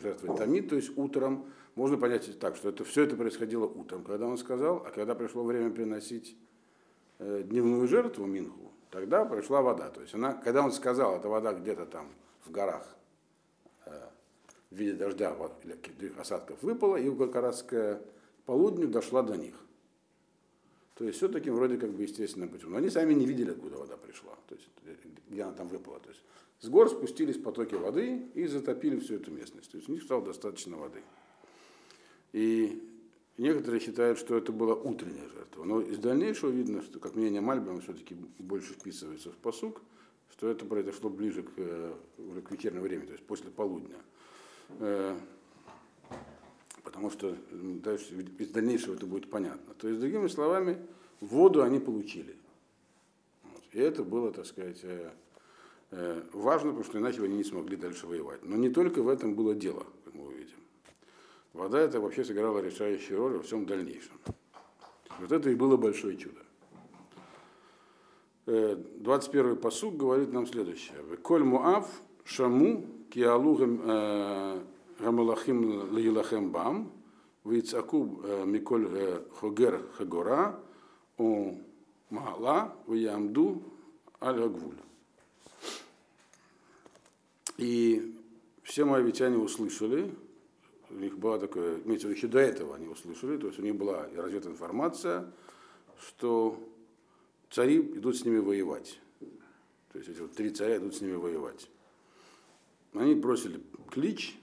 жертвой 0.00 0.34
Тамид, 0.34 0.70
то 0.70 0.76
есть 0.76 0.96
утром. 0.96 1.44
Можно 1.74 1.98
понять 1.98 2.38
так, 2.38 2.56
что 2.56 2.70
это, 2.70 2.84
все 2.84 3.02
это 3.02 3.16
происходило 3.16 3.66
утром, 3.66 4.02
когда 4.02 4.26
он 4.26 4.38
сказал, 4.38 4.82
а 4.86 4.90
когда 4.90 5.14
пришло 5.14 5.44
время 5.44 5.70
приносить 5.70 6.38
дневную 7.18 7.86
жертву 7.86 8.24
Минху, 8.26 8.71
Тогда 8.92 9.24
пришла 9.24 9.62
вода. 9.62 9.88
То 9.88 10.02
есть 10.02 10.14
она, 10.14 10.34
когда 10.34 10.62
он 10.62 10.70
сказал, 10.70 11.16
эта 11.16 11.26
вода 11.26 11.54
где-то 11.54 11.86
там 11.86 12.12
в 12.44 12.50
горах 12.50 12.86
э, 13.86 13.90
в 14.70 14.76
виде 14.76 14.92
дождя 14.92 15.34
или 15.64 16.12
осадков 16.18 16.62
выпала, 16.62 16.96
и 16.96 17.10
как 17.16 17.34
раз 17.36 17.62
к 17.62 18.02
полудню 18.44 18.88
дошла 18.88 19.22
до 19.22 19.38
них. 19.38 19.54
То 20.94 21.06
есть 21.06 21.16
все 21.16 21.28
таким 21.28 21.54
вроде 21.54 21.78
как 21.78 21.90
бы 21.90 22.02
естественным 22.02 22.50
путем. 22.50 22.70
Но 22.70 22.76
они 22.76 22.90
сами 22.90 23.14
не 23.14 23.24
видели, 23.24 23.52
откуда 23.52 23.78
вода 23.78 23.96
пришла, 23.96 24.34
то 24.46 24.54
есть 24.54 24.68
где 25.26 25.42
она 25.42 25.52
там 25.52 25.68
выпала. 25.68 25.98
То 25.98 26.10
есть 26.10 26.22
с 26.60 26.68
гор 26.68 26.90
спустились 26.90 27.38
потоки 27.38 27.74
воды 27.74 28.26
и 28.34 28.46
затопили 28.46 29.00
всю 29.00 29.14
эту 29.14 29.30
местность. 29.30 29.70
То 29.70 29.78
есть 29.78 29.88
у 29.88 29.92
них 29.92 30.02
стало 30.02 30.22
достаточно 30.22 30.76
воды. 30.76 31.00
И 32.34 32.91
Некоторые 33.38 33.80
считают, 33.80 34.18
что 34.18 34.36
это 34.36 34.52
была 34.52 34.74
утренняя 34.74 35.28
жертва. 35.28 35.64
Но 35.64 35.80
из 35.80 35.98
дальнейшего 35.98 36.50
видно, 36.50 36.82
что, 36.82 36.98
как 36.98 37.14
мнение 37.14 37.40
Мальбема, 37.40 37.80
все-таки 37.80 38.14
больше 38.38 38.74
вписывается 38.74 39.30
в 39.30 39.36
посук, 39.36 39.80
что 40.30 40.48
это 40.48 40.64
произошло 40.66 41.08
ближе 41.08 41.42
к, 41.42 41.52
э, 41.56 41.94
к 42.44 42.50
вечернему 42.50 42.84
времени, 42.84 43.06
то 43.06 43.12
есть 43.12 43.24
после 43.24 43.50
полудня. 43.50 43.96
Э, 44.80 45.16
потому 46.84 47.10
что 47.10 47.36
дальше, 47.52 48.14
из 48.38 48.48
дальнейшего 48.50 48.94
это 48.94 49.06
будет 49.06 49.30
понятно. 49.30 49.74
То 49.74 49.88
есть, 49.88 50.00
другими 50.00 50.28
словами, 50.28 50.78
воду 51.20 51.62
они 51.62 51.78
получили. 51.78 52.36
И 53.72 53.78
это 53.78 54.04
было, 54.04 54.30
так 54.30 54.44
сказать, 54.44 54.80
э, 54.82 55.10
важно, 56.32 56.70
потому 56.70 56.84
что 56.84 56.98
иначе 56.98 57.22
они 57.22 57.36
не 57.36 57.44
смогли 57.44 57.76
дальше 57.76 58.06
воевать. 58.06 58.44
Но 58.44 58.56
не 58.56 58.68
только 58.68 59.02
в 59.02 59.08
этом 59.08 59.34
было 59.34 59.54
дело, 59.54 59.86
как 60.04 60.14
мы 60.14 60.26
увидим. 60.26 60.61
Вода 61.52 61.78
это 61.78 62.00
вообще 62.00 62.24
сыграла 62.24 62.60
решающую 62.60 63.18
роль 63.18 63.36
во 63.36 63.42
всем 63.42 63.66
дальнейшем. 63.66 64.18
Вот 65.18 65.32
это 65.32 65.50
и 65.50 65.54
было 65.54 65.76
большое 65.76 66.16
чудо. 66.16 66.40
21-й 68.46 69.56
посуг 69.56 69.96
говорит 69.96 70.32
нам 70.32 70.46
следующее. 70.46 70.96
Коль 71.22 71.44
Муав 71.44 71.86
Шаму 72.24 72.86
Киалу 73.10 73.58
э, 73.60 74.60
Гамалахим 74.98 75.94
Лилахем 75.94 76.50
Бам 76.50 76.90
Вицаку 77.44 78.20
э, 78.24 78.44
Миколь 78.46 78.88
э, 78.90 79.22
Хогер 79.38 79.82
Хагора 79.96 80.58
у 81.18 81.54
Маала 82.10 82.74
Виямду 82.88 83.62
Аль 84.20 84.48
Гвуль. 84.48 84.76
И 87.58 88.16
все 88.62 88.84
моавитяне 88.84 89.36
услышали, 89.36 90.12
у 90.92 90.98
них 90.98 91.18
была 91.18 91.38
такая, 91.38 91.78
имеется 91.80 92.06
в 92.06 92.10
виду, 92.10 92.18
еще 92.18 92.28
до 92.28 92.38
этого 92.38 92.76
они 92.76 92.86
услышали, 92.86 93.36
то 93.38 93.46
есть 93.46 93.58
у 93.58 93.62
них 93.62 93.74
была 93.74 94.08
развита 94.14 94.48
информация, 94.48 95.30
что 96.06 96.58
цари 97.50 97.80
идут 97.80 98.16
с 98.16 98.24
ними 98.24 98.38
воевать. 98.38 98.98
То 99.92 99.98
есть 99.98 100.10
эти 100.10 100.20
вот 100.20 100.32
три 100.32 100.50
царя 100.50 100.76
идут 100.78 100.94
с 100.94 101.00
ними 101.00 101.14
воевать. 101.14 101.68
Они 102.94 103.14
бросили 103.14 103.60
клич, 103.90 104.38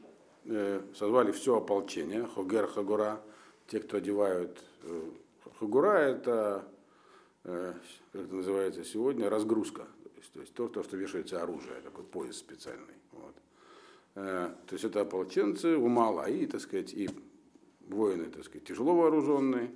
э, 0.46 0.82
созвали 0.96 1.32
все 1.32 1.58
ополчение, 1.58 2.26
Хогер 2.26 2.68
Хагура, 2.68 3.22
те, 3.68 3.80
кто 3.80 3.98
одевают... 3.98 4.64
Э, 4.84 5.10
Хагура 5.60 5.98
это, 5.98 6.68
э, 7.44 7.74
как 8.12 8.22
это 8.24 8.36
называется 8.36 8.84
сегодня, 8.84 9.30
разгрузка. 9.30 9.84
То 10.04 10.10
есть, 10.18 10.34
то, 10.34 10.40
есть 10.40 10.54
то, 10.54 10.68
то, 10.68 10.84
что 10.84 10.98
вешается 10.98 11.42
оружие, 11.42 11.82
такой 11.82 12.04
пояс 12.06 12.38
специальный. 12.38 12.96
Вот. 13.12 13.36
Э, 14.22 14.50
то 14.68 14.74
есть 14.74 14.84
это 14.84 15.02
ополченцы 15.02 15.78
и, 15.78 16.46
так 16.46 16.60
сказать, 16.60 16.94
и 16.94 17.10
воины, 17.88 18.26
так 18.26 18.44
сказать, 18.44 18.66
тяжело 18.66 18.94
вооруженные. 18.94 19.72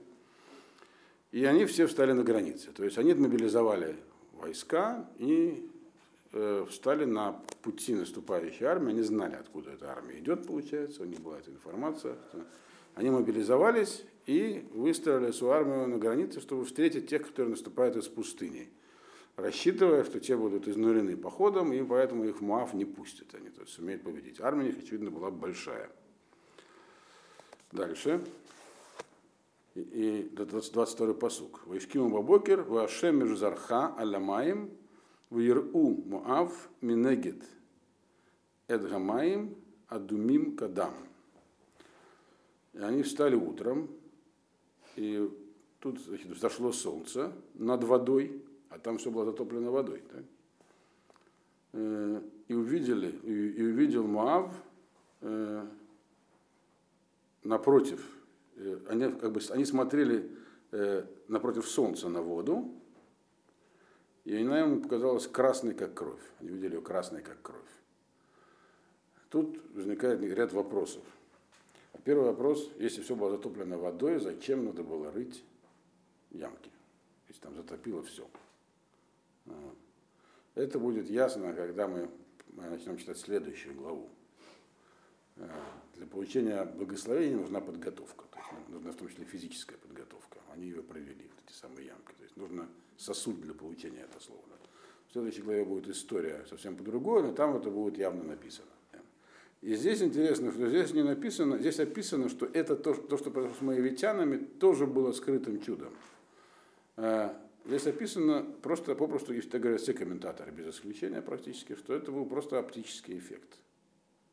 И 1.31 1.45
они 1.45 1.65
все 1.65 1.87
встали 1.87 2.11
на 2.11 2.23
границе. 2.23 2.71
То 2.71 2.83
есть 2.83 2.97
они 2.97 3.13
мобилизовали 3.13 3.95
войска 4.33 5.09
и 5.17 5.69
э, 6.33 6.65
встали 6.69 7.05
на 7.05 7.39
пути 7.61 7.95
наступающей 7.95 8.65
армии. 8.65 8.89
Они 8.89 9.01
знали, 9.01 9.35
откуда 9.35 9.71
эта 9.71 9.89
армия 9.89 10.19
идет, 10.19 10.45
получается, 10.45 11.03
у 11.03 11.05
них 11.05 11.21
была 11.21 11.39
эта 11.39 11.49
информация. 11.49 12.17
Они 12.95 13.09
мобилизовались 13.09 14.03
и 14.25 14.67
выстроили 14.73 15.31
свою 15.31 15.53
армию 15.53 15.87
на 15.87 15.97
границе, 15.97 16.41
чтобы 16.41 16.65
встретить 16.65 17.07
тех, 17.07 17.25
которые 17.25 17.51
наступают 17.51 17.95
из 17.95 18.09
пустыни 18.09 18.69
рассчитывая, 19.35 20.03
что 20.03 20.19
те 20.19 20.37
будут 20.37 20.67
изнурены 20.67 21.17
походом, 21.17 21.73
и 21.73 21.83
поэтому 21.83 22.25
их 22.25 22.37
в 22.37 22.41
Муав 22.41 22.73
не 22.73 22.85
пустят, 22.85 23.33
они 23.33 23.49
то 23.49 23.61
есть 23.61 23.73
сумеют 23.73 24.03
победить. 24.03 24.39
Армия 24.39 24.69
их, 24.69 24.79
очевидно, 24.79 25.11
была 25.11 25.31
большая. 25.31 25.89
Дальше. 27.71 28.23
И, 29.75 29.81
и 29.81 30.29
22 30.29 31.13
посук. 31.15 31.65
Вайшкиму 31.65 32.09
бабокер, 32.09 32.61
вашем 32.61 33.17
межзарха 33.17 33.87
аламаем, 33.97 34.69
виру 35.31 35.63
Муав 35.73 36.69
минегет 36.81 37.43
эдгамаем 38.67 39.55
адумим 39.87 40.55
кадам. 40.55 40.93
И 42.73 42.79
они 42.79 43.03
встали 43.03 43.35
утром, 43.35 43.89
и 44.95 45.29
тут 45.79 45.99
значит, 45.99 46.27
взошло 46.27 46.71
солнце 46.71 47.31
над 47.53 47.83
водой, 47.83 48.43
а 48.73 48.79
там 48.79 48.97
все 48.97 49.11
было 49.11 49.25
затоплено 49.25 49.71
водой. 49.71 50.03
Да? 50.11 50.19
Э, 51.73 52.21
и 52.47 52.53
увидели, 52.53 53.09
и, 53.09 53.63
увидел 53.63 54.07
Моав 54.07 54.51
э, 55.21 55.65
напротив, 57.43 58.03
э, 58.55 58.79
они, 58.89 59.11
как 59.11 59.31
бы, 59.31 59.41
они 59.51 59.65
смотрели 59.65 60.29
напротив 61.27 61.67
солнца 61.67 62.09
на 62.09 62.23
воду, 62.23 62.73
и 64.25 64.35
она 64.35 64.61
ему 64.61 64.81
показалась 64.81 65.27
красной, 65.27 65.75
как 65.75 65.93
кровь. 65.93 66.19
Они 66.39 66.49
видели 66.49 66.77
ее 66.77 66.81
красной, 66.81 67.21
как 67.21 67.39
кровь. 67.43 67.59
Тут 69.29 69.59
возникает 69.75 70.19
ряд 70.23 70.51
вопросов. 70.51 71.03
Первый 72.03 72.25
вопрос, 72.25 72.71
если 72.79 73.03
все 73.03 73.15
было 73.15 73.29
затоплено 73.29 73.77
водой, 73.77 74.19
зачем 74.19 74.65
надо 74.65 74.81
было 74.81 75.11
рыть 75.11 75.43
ямки? 76.31 76.71
Если 77.27 77.41
там 77.41 77.55
затопило 77.55 78.01
все. 78.01 78.27
Это 80.55 80.79
будет 80.79 81.09
ясно, 81.09 81.53
когда 81.53 81.87
мы 81.87 82.09
начнем 82.55 82.97
читать 82.97 83.17
следующую 83.17 83.75
главу. 83.75 84.09
Э, 85.37 85.49
для 85.95 86.05
получения 86.05 86.63
благословения 86.63 87.37
нужна 87.37 87.59
подготовка, 87.59 88.25
то 88.29 88.37
есть 88.37 88.69
нужна 88.69 88.91
в 88.91 88.95
том 88.95 89.09
числе 89.09 89.25
физическая 89.25 89.77
подготовка. 89.77 90.39
Они 90.53 90.65
ее 90.65 90.83
провели, 90.83 91.29
вот 91.35 91.43
эти 91.47 91.57
самые 91.57 91.87
ямки. 91.87 92.13
То 92.17 92.23
есть 92.23 92.37
нужно 92.37 92.67
сосуд 92.97 93.41
для 93.41 93.53
получения 93.53 94.01
этого 94.01 94.19
слова. 94.19 94.43
В 95.07 95.13
следующей 95.13 95.41
главе 95.41 95.63
будет 95.63 95.87
история 95.89 96.43
совсем 96.49 96.75
по-другому, 96.75 97.27
но 97.27 97.33
там 97.33 97.55
это 97.55 97.69
будет 97.69 97.97
явно 97.97 98.23
написано. 98.23 98.67
И 99.61 99.75
здесь 99.75 100.01
интересно, 100.01 100.51
что 100.51 100.67
здесь 100.67 100.91
не 100.91 101.03
написано, 101.03 101.57
здесь 101.57 101.79
описано, 101.79 102.29
что 102.29 102.45
это 102.47 102.75
то, 102.75 102.93
то 102.93 103.17
что 103.17 103.31
произошло 103.31 103.59
с 103.59 103.61
моавитянами, 103.61 104.37
тоже 104.37 104.85
было 104.85 105.13
скрытым 105.13 105.61
чудом. 105.61 105.93
Здесь 107.65 107.87
описано 107.87 108.43
просто, 108.61 108.93
попросту, 108.93 109.33
если 109.33 109.49
так 109.49 109.61
говорят 109.61 109.81
все 109.81 109.93
комментаторы, 109.93 110.51
без 110.51 110.75
исключения 110.75 111.21
практически, 111.21 111.75
что 111.75 111.93
это 111.93 112.11
был 112.11 112.25
просто 112.25 112.59
оптический 112.59 113.17
эффект. 113.17 113.57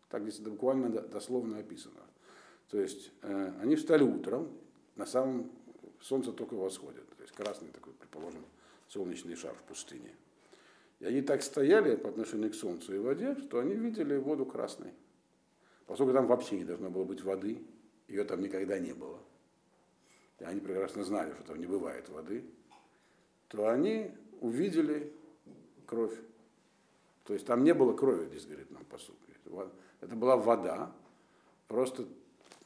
Так 0.08 0.22
здесь 0.22 0.40
это 0.40 0.50
буквально 0.50 0.88
дословно 0.88 1.58
описано. 1.58 2.00
То 2.68 2.80
есть 2.80 3.12
э, 3.22 3.52
они 3.60 3.76
встали 3.76 4.02
утром, 4.02 4.50
на 4.96 5.06
самом 5.06 5.52
солнце 6.00 6.32
только 6.32 6.54
восходит. 6.54 7.08
То 7.16 7.22
есть 7.22 7.32
красный 7.34 7.68
такой, 7.68 7.92
предположим, 7.92 8.44
солнечный 8.88 9.36
шар 9.36 9.54
в 9.54 9.62
пустыне. 9.62 10.10
И 10.98 11.04
они 11.04 11.22
так 11.22 11.42
стояли 11.42 11.94
по 11.94 12.08
отношению 12.08 12.50
к 12.50 12.54
солнцу 12.54 12.94
и 12.94 12.98
воде, 12.98 13.36
что 13.36 13.60
они 13.60 13.74
видели 13.74 14.16
воду 14.16 14.44
красной. 14.44 14.92
Поскольку 15.86 16.12
там 16.12 16.26
вообще 16.26 16.56
не 16.56 16.64
должно 16.64 16.90
было 16.90 17.04
быть 17.04 17.22
воды, 17.22 17.62
ее 18.08 18.24
там 18.24 18.40
никогда 18.42 18.78
не 18.78 18.92
было. 18.92 19.20
И 20.40 20.44
они 20.44 20.60
прекрасно 20.60 21.04
знали, 21.04 21.32
что 21.34 21.44
там 21.44 21.60
не 21.60 21.66
бывает 21.66 22.08
воды, 22.08 22.44
то 23.50 23.68
они 23.68 24.10
увидели 24.40 25.12
кровь. 25.86 26.16
То 27.24 27.34
есть 27.34 27.46
там 27.46 27.62
не 27.64 27.74
было 27.74 27.92
крови, 27.92 28.26
здесь 28.28 28.46
говорит 28.46 28.70
нам 28.70 28.84
посуд. 28.84 29.16
Это 30.00 30.16
была 30.16 30.36
вода, 30.36 30.92
просто 31.68 32.06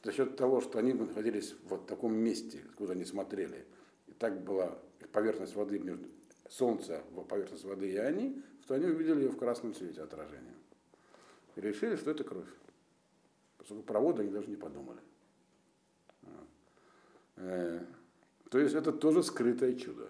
за 0.03 0.11
счет 0.11 0.37
того, 0.37 0.61
что 0.61 0.77
они 0.79 0.93
находились 0.93 1.53
в 1.53 1.69
вот 1.69 1.87
таком 1.87 2.15
месте, 2.15 2.61
куда 2.77 2.93
они 2.93 3.03
смотрели, 3.03 3.65
и 4.07 4.13
так 4.13 4.41
была 4.43 4.77
поверхность 5.11 5.55
воды 5.55 5.79
между 5.79 6.05
солнце, 6.47 7.03
поверхность 7.27 7.65
воды 7.65 7.91
и 7.91 7.97
они, 7.97 8.41
что 8.61 8.75
они 8.75 8.85
увидели 8.85 9.23
ее 9.23 9.29
в 9.29 9.37
красном 9.37 9.73
цвете 9.73 10.01
отражения. 10.03 10.53
И 11.55 11.61
решили, 11.61 11.95
что 11.95 12.11
это 12.11 12.23
кровь. 12.23 12.47
Поскольку 13.57 13.83
про 13.83 13.99
воду 13.99 14.21
они 14.21 14.31
даже 14.31 14.47
не 14.47 14.55
подумали. 14.55 14.99
Э, 17.37 17.83
то 18.51 18.59
есть 18.59 18.75
это 18.75 18.91
тоже 18.91 19.23
скрытое 19.23 19.73
чудо. 19.73 20.09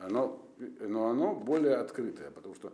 Оно, 0.00 0.42
но 0.58 1.08
оно 1.08 1.34
более 1.34 1.76
открытое, 1.76 2.30
потому 2.30 2.54
что 2.54 2.72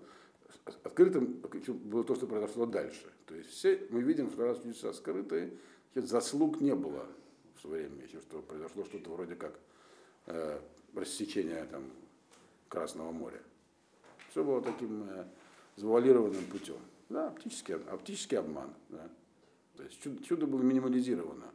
открытым 0.84 1.42
было 1.84 2.04
то, 2.04 2.14
что 2.14 2.26
произошло 2.26 2.66
дальше. 2.66 3.12
То 3.26 3.34
есть 3.34 3.50
все, 3.50 3.86
мы 3.90 4.02
видим, 4.02 4.30
что 4.30 4.44
раз 4.44 4.58
чудеса 4.58 4.92
скрытые, 4.92 5.52
заслуг 5.94 6.60
не 6.60 6.74
было 6.74 7.06
в 7.56 7.60
свое 7.60 7.88
время 7.88 8.04
еще, 8.04 8.20
что 8.20 8.40
произошло 8.42 8.84
что-то 8.84 9.10
вроде 9.10 9.34
как 9.34 9.58
э, 10.26 10.58
рассечение 10.94 11.64
там, 11.64 11.84
Красного 12.68 13.12
моря. 13.12 13.40
Все 14.30 14.44
было 14.44 14.60
таким 14.60 15.08
э, 15.08 15.24
завуалированным 15.76 16.44
путем. 16.46 16.78
Да, 17.08 17.28
оптический, 17.28 17.74
оптический 17.74 18.38
обман. 18.38 18.74
Да. 18.88 19.08
То 19.76 19.82
есть 19.84 20.00
чудо, 20.02 20.22
чудо 20.24 20.46
было 20.46 20.62
минимализировано. 20.62 21.46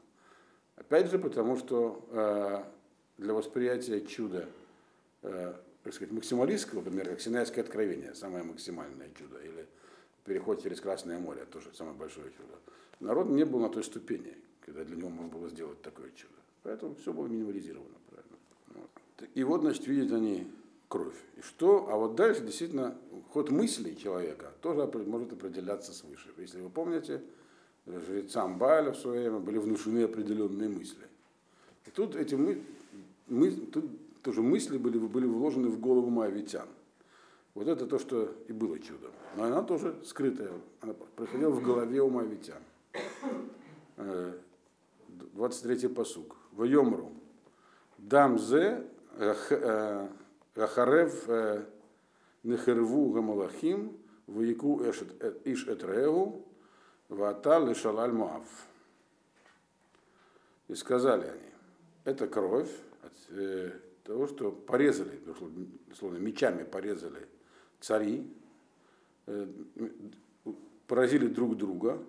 Опять 0.76 1.12
же, 1.12 1.20
потому 1.20 1.58
что 1.58 2.06
э, 2.10 2.64
для 3.18 3.34
восприятия 3.34 4.02
чуда, 4.02 4.48
так 5.22 5.94
сказать, 5.94 6.12
максималистского, 6.12 6.82
например, 6.82 7.10
как 7.10 7.22
Синайское 7.22 7.64
откровение, 7.64 8.14
самое 8.16 8.44
максимальное 8.44 9.10
чудо, 9.18 9.40
или 9.40 9.68
переход 10.26 10.62
через 10.62 10.80
Красное 10.82 11.20
море, 11.20 11.46
тоже 11.46 11.70
самое 11.74 11.96
большое 11.96 12.32
чудо. 12.32 12.60
Народ 13.00 13.30
не 13.30 13.46
был 13.46 13.60
на 13.60 13.70
той 13.70 13.84
ступени, 13.84 14.36
когда 14.66 14.84
для 14.84 14.96
него 14.96 15.10
можно 15.10 15.32
было 15.32 15.50
сделать 15.50 15.82
такое 15.82 16.12
чудо. 16.12 16.34
Поэтому 16.64 16.96
все 16.96 17.12
было 17.12 17.28
минимализировано. 17.28 17.96
Правильно. 18.10 18.38
Вот. 18.76 19.30
И 19.34 19.44
вот, 19.44 19.62
значит, 19.62 19.88
видят 19.88 20.12
они 20.12 20.48
кровь. 20.88 21.18
И 21.38 21.42
что? 21.42 21.90
А 21.90 21.98
вот 21.98 22.16
дальше 22.16 22.42
действительно 22.42 22.96
ход 23.32 23.50
мыслей 23.50 23.98
человека 23.98 24.52
тоже 24.62 24.86
может 25.06 25.34
определяться 25.34 25.94
свыше. 25.94 26.30
Если 26.38 26.62
вы 26.62 26.70
помните, 26.70 27.22
жрецам 27.88 28.58
Бааля 28.58 28.92
в 28.92 28.98
свое 28.98 29.22
время 29.22 29.40
были 29.40 29.58
внушены 29.58 30.04
определенные 30.04 30.70
мысли. 30.70 31.08
И 31.88 31.90
тут 31.90 32.16
эти 32.16 32.36
мы, 32.36 32.62
мы, 33.28 33.52
тут 33.52 33.86
тоже 34.22 34.42
мысли 34.42 34.78
были, 34.78 34.98
были 34.98 35.26
вложены 35.26 35.70
в 35.70 35.80
голову 35.80 36.10
моавитян. 36.10 36.68
Вот 37.54 37.68
это 37.68 37.86
то, 37.86 38.00
что 38.00 38.34
и 38.48 38.54
было 38.54 38.80
чудом. 38.80 39.12
Но 39.36 39.44
она 39.44 39.62
тоже 39.62 39.96
скрытая, 40.06 40.52
она 40.82 40.94
происходила 40.94 41.50
в 41.50 41.62
голове 41.62 42.02
у 42.02 42.10
моавитян. 42.10 42.62
23-й 43.98 45.90
посуг. 45.90 46.36
Вайомру. 46.52 47.12
Дамзе 47.98 48.88
Ахарев 50.56 51.28
Нехерву 52.44 53.12
Гамалахим 53.12 53.98
Ваяку 54.28 54.82
Иш 54.84 55.68
Этрегу 55.68 56.46
Ватал 57.10 57.70
и 57.70 57.74
Шалаль 57.74 58.12
Муав. 58.12 58.48
И 60.68 60.76
сказали 60.76 61.26
они, 61.26 61.52
это 62.06 62.28
кровь 62.28 62.72
э, 63.30 63.72
того, 64.04 64.28
что 64.28 64.52
порезали, 64.52 65.20
словно 65.98 66.18
мечами 66.18 66.64
порезали 66.64 67.28
цари, 67.80 68.28
э, 69.28 69.48
поразили 70.88 71.28
друг 71.28 71.58
друга, 71.58 72.04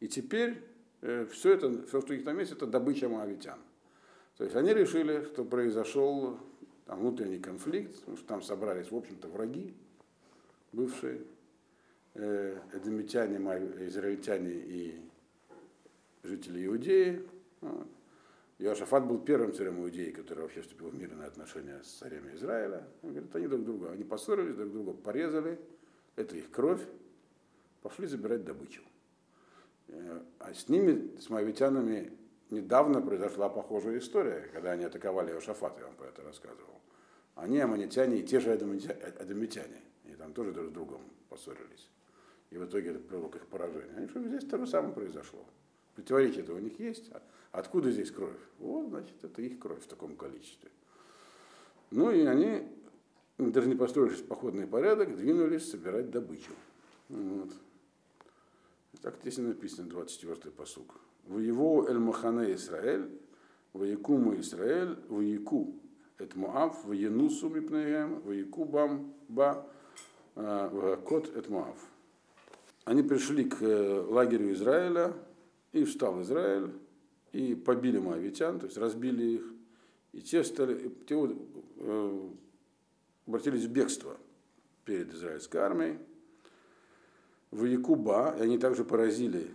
и 0.00 0.08
теперь 0.08 0.62
э, 1.02 1.26
все 1.32 1.52
это, 1.54 1.86
все, 1.86 2.00
что 2.00 2.12
у 2.12 2.16
них 2.16 2.24
там 2.24 2.38
есть, 2.38 2.52
это 2.52 2.66
добыча 2.66 3.08
моавитян. 3.08 3.58
То 4.36 4.44
есть 4.44 4.56
они 4.56 4.74
решили, 4.74 5.24
что 5.24 5.44
произошел 5.44 6.38
там, 6.86 7.00
внутренний 7.00 7.38
конфликт, 7.38 7.98
потому 8.00 8.16
что 8.16 8.26
там 8.26 8.42
собрались, 8.42 8.90
в 8.90 8.96
общем-то, 8.96 9.28
враги 9.28 9.74
бывшие, 10.72 11.22
э, 12.14 12.58
эдомитяне, 12.72 13.36
израильтяне 13.86 14.52
и 14.52 15.00
жители 16.22 16.66
Иудеи. 16.66 17.22
Вот. 17.60 17.88
Иошафат 18.58 19.04
был 19.06 19.18
первым 19.18 19.52
царем 19.52 19.82
Иудеи, 19.82 20.10
который 20.10 20.42
вообще 20.42 20.62
вступил 20.62 20.88
в 20.88 20.94
мирные 20.94 21.26
отношения 21.26 21.82
с 21.82 21.88
царями 21.88 22.34
Израиля. 22.34 22.86
Он 23.02 23.10
говорит, 23.10 23.34
они 23.34 23.48
друг 23.48 23.64
друга, 23.64 23.90
они 23.90 24.04
поссорились, 24.04 24.54
друг 24.54 24.72
друга 24.72 24.92
порезали, 24.92 25.58
это 26.16 26.36
их 26.36 26.50
кровь, 26.50 26.80
пошли 27.82 28.06
забирать 28.06 28.44
добычу. 28.44 28.82
Э, 29.88 30.20
а 30.38 30.54
с 30.54 30.68
ними, 30.68 31.18
с 31.18 31.28
моавитянами, 31.30 32.12
недавно 32.50 33.00
произошла 33.00 33.48
похожая 33.48 33.98
история, 33.98 34.48
когда 34.52 34.72
они 34.72 34.84
атаковали 34.84 35.32
Иошафат, 35.32 35.76
я 35.78 35.86
вам 35.86 35.96
про 35.96 36.06
это 36.06 36.22
рассказывал. 36.22 36.80
Они, 37.34 37.58
аманитяне, 37.58 38.18
и 38.18 38.22
те 38.22 38.38
же 38.38 38.52
адамитяне, 38.52 39.82
и 40.04 40.14
там 40.14 40.32
тоже 40.32 40.52
друг 40.52 40.68
с 40.68 40.72
другом 40.72 41.00
поссорились 41.28 41.90
и 42.54 42.56
в 42.56 42.64
итоге 42.64 42.90
это 42.90 43.00
привело 43.00 43.28
к 43.28 43.36
их 43.36 43.46
поражению. 43.46 43.90
Они 43.96 44.06
что 44.06 44.22
здесь 44.22 44.44
то 44.44 44.58
же 44.58 44.66
самое 44.66 44.94
произошло. 44.94 45.44
Противоречие 45.96 46.44
это 46.44 46.54
у 46.54 46.58
них 46.58 46.78
есть. 46.78 47.10
Откуда 47.54 47.90
здесь 47.90 48.10
кровь? 48.10 48.36
Вот, 48.58 48.88
значит, 48.88 49.22
это 49.22 49.40
их 49.40 49.58
кровь 49.58 49.82
в 49.82 49.86
таком 49.86 50.16
количестве. 50.16 50.70
Ну 51.90 52.10
и 52.10 52.22
они, 52.22 52.66
даже 53.38 53.68
не 53.68 53.76
построившись 53.76 54.22
в 54.22 54.26
походный 54.26 54.66
порядок, 54.66 55.16
двинулись 55.16 55.70
собирать 55.70 56.10
добычу. 56.10 56.52
Вот. 57.08 57.50
Так 59.00 59.16
здесь 59.20 59.38
написано 59.38 59.88
24-й 59.88 60.50
посуг. 60.50 61.00
В 61.26 61.38
его 61.38 61.86
эль 61.88 61.98
махане 61.98 62.54
Исраэль, 62.54 63.08
в 63.72 63.84
якуму 63.84 64.38
Исраэль, 64.40 64.98
в 65.08 65.20
яку 65.20 65.76
эт 66.18 66.34
Моав, 66.34 66.84
в 66.84 66.92
янусу 66.92 67.48
мипнеем, 67.48 68.20
в 68.20 68.32
яку 68.32 68.64
бам 68.64 69.14
ба, 69.28 69.64
а, 70.34 70.96
кот 70.96 71.34
эт 71.36 71.48
Моав 71.48 71.78
они 72.84 73.02
пришли 73.02 73.44
к 73.44 73.62
э, 73.62 74.04
лагерю 74.08 74.52
Израиля, 74.52 75.14
и 75.72 75.84
встал 75.84 76.22
Израиль, 76.22 76.70
и 77.34 77.54
побили 77.56 77.98
моавитян, 77.98 78.60
то 78.60 78.66
есть 78.66 78.78
разбили 78.78 79.24
их, 79.24 79.52
И 80.12 80.20
те, 80.20 80.44
стали, 80.44 80.90
те 81.06 81.16
э, 81.78 82.28
обратились 83.26 83.64
в 83.64 83.72
бегство 83.72 84.16
перед 84.84 85.12
израильской 85.12 85.60
армией. 85.60 85.98
В 87.50 87.64
Якуба, 87.64 88.36
и 88.38 88.42
они 88.42 88.58
также 88.58 88.84
поразили 88.84 89.50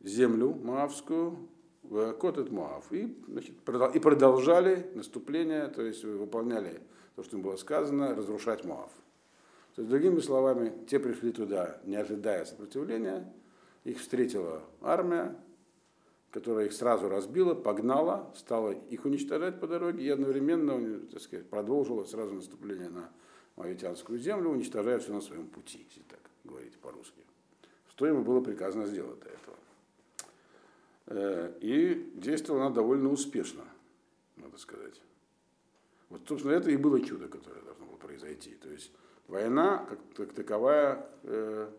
землю 0.00 0.54
Моавскую, 0.54 1.36
в 1.82 2.12
Котет 2.14 2.50
Моав, 2.50 2.90
и, 2.92 3.14
значит, 3.28 3.54
и 3.94 3.98
продолжали 3.98 4.90
наступление, 4.94 5.68
то 5.68 5.82
есть 5.82 6.04
выполняли 6.04 6.80
то, 7.16 7.22
что 7.22 7.36
им 7.36 7.42
было 7.42 7.56
сказано, 7.56 8.14
разрушать 8.14 8.64
Моав. 8.64 8.90
То 9.74 9.82
есть, 9.82 9.90
другими 9.90 10.20
словами, 10.20 10.72
те 10.88 11.00
пришли 11.00 11.32
туда, 11.32 11.80
не 11.84 11.96
ожидая 11.96 12.44
сопротивления, 12.44 13.32
их 13.82 13.98
встретила 13.98 14.62
армия, 14.80 15.36
которая 16.34 16.66
их 16.66 16.72
сразу 16.72 17.08
разбила, 17.08 17.54
погнала, 17.54 18.28
стала 18.34 18.72
их 18.72 19.04
уничтожать 19.04 19.60
по 19.60 19.68
дороге 19.68 20.04
и 20.04 20.08
одновременно 20.08 20.98
так 21.06 21.22
сказать, 21.22 21.48
продолжила 21.48 22.02
сразу 22.02 22.34
наступление 22.34 22.88
на 22.88 23.08
Моавитянскую 23.54 24.18
землю, 24.18 24.50
уничтожая 24.50 24.98
все 24.98 25.12
на 25.12 25.20
своем 25.20 25.46
пути, 25.46 25.86
если 25.88 26.02
так 26.02 26.18
говорить 26.42 26.76
по-русски. 26.78 27.20
Что 27.88 28.06
ему 28.06 28.24
было 28.24 28.40
приказано 28.40 28.86
сделать 28.86 29.20
до 29.20 29.28
этого. 29.28 29.56
Э, 31.06 31.52
и 31.60 32.12
действовала 32.16 32.66
она 32.66 32.74
довольно 32.74 33.12
успешно, 33.12 33.62
надо 34.34 34.58
сказать. 34.58 35.00
Вот, 36.08 36.22
собственно, 36.26 36.54
это 36.54 36.68
и 36.68 36.76
было 36.76 37.00
чудо, 37.00 37.28
которое 37.28 37.62
должно 37.62 37.86
было 37.86 37.96
произойти. 37.96 38.56
То 38.56 38.70
есть 38.70 38.90
война, 39.28 39.86
как, 39.88 39.98
как 40.16 40.32
таковая, 40.32 41.08
э, 41.22 41.70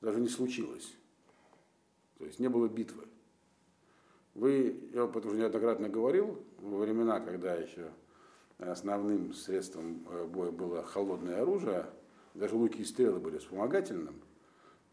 даже 0.00 0.20
не 0.20 0.28
случилась. 0.28 0.94
То 2.16 2.24
есть 2.24 2.38
не 2.38 2.48
было 2.48 2.66
битвы. 2.66 3.04
Вы, 4.34 4.76
я 4.92 5.02
об 5.02 5.16
этом 5.16 5.30
уже 5.30 5.40
неоднократно 5.40 5.88
говорил, 5.88 6.42
во 6.58 6.78
времена, 6.78 7.20
когда 7.20 7.54
еще 7.54 7.90
основным 8.58 9.32
средством 9.32 10.04
э, 10.10 10.24
боя 10.24 10.50
было 10.50 10.82
холодное 10.82 11.42
оружие, 11.42 11.86
даже 12.34 12.56
луки 12.56 12.82
и 12.82 12.84
стрелы 12.84 13.20
были 13.20 13.38
вспомогательным, 13.38 14.20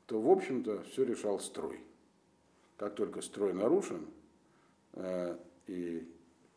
то, 0.05 0.21
в 0.21 0.29
общем-то, 0.29 0.83
все 0.83 1.03
решал 1.05 1.39
строй. 1.39 1.79
Как 2.77 2.95
только 2.95 3.21
строй 3.21 3.53
нарушен, 3.53 4.05
э, 4.93 5.37
и 5.67 6.07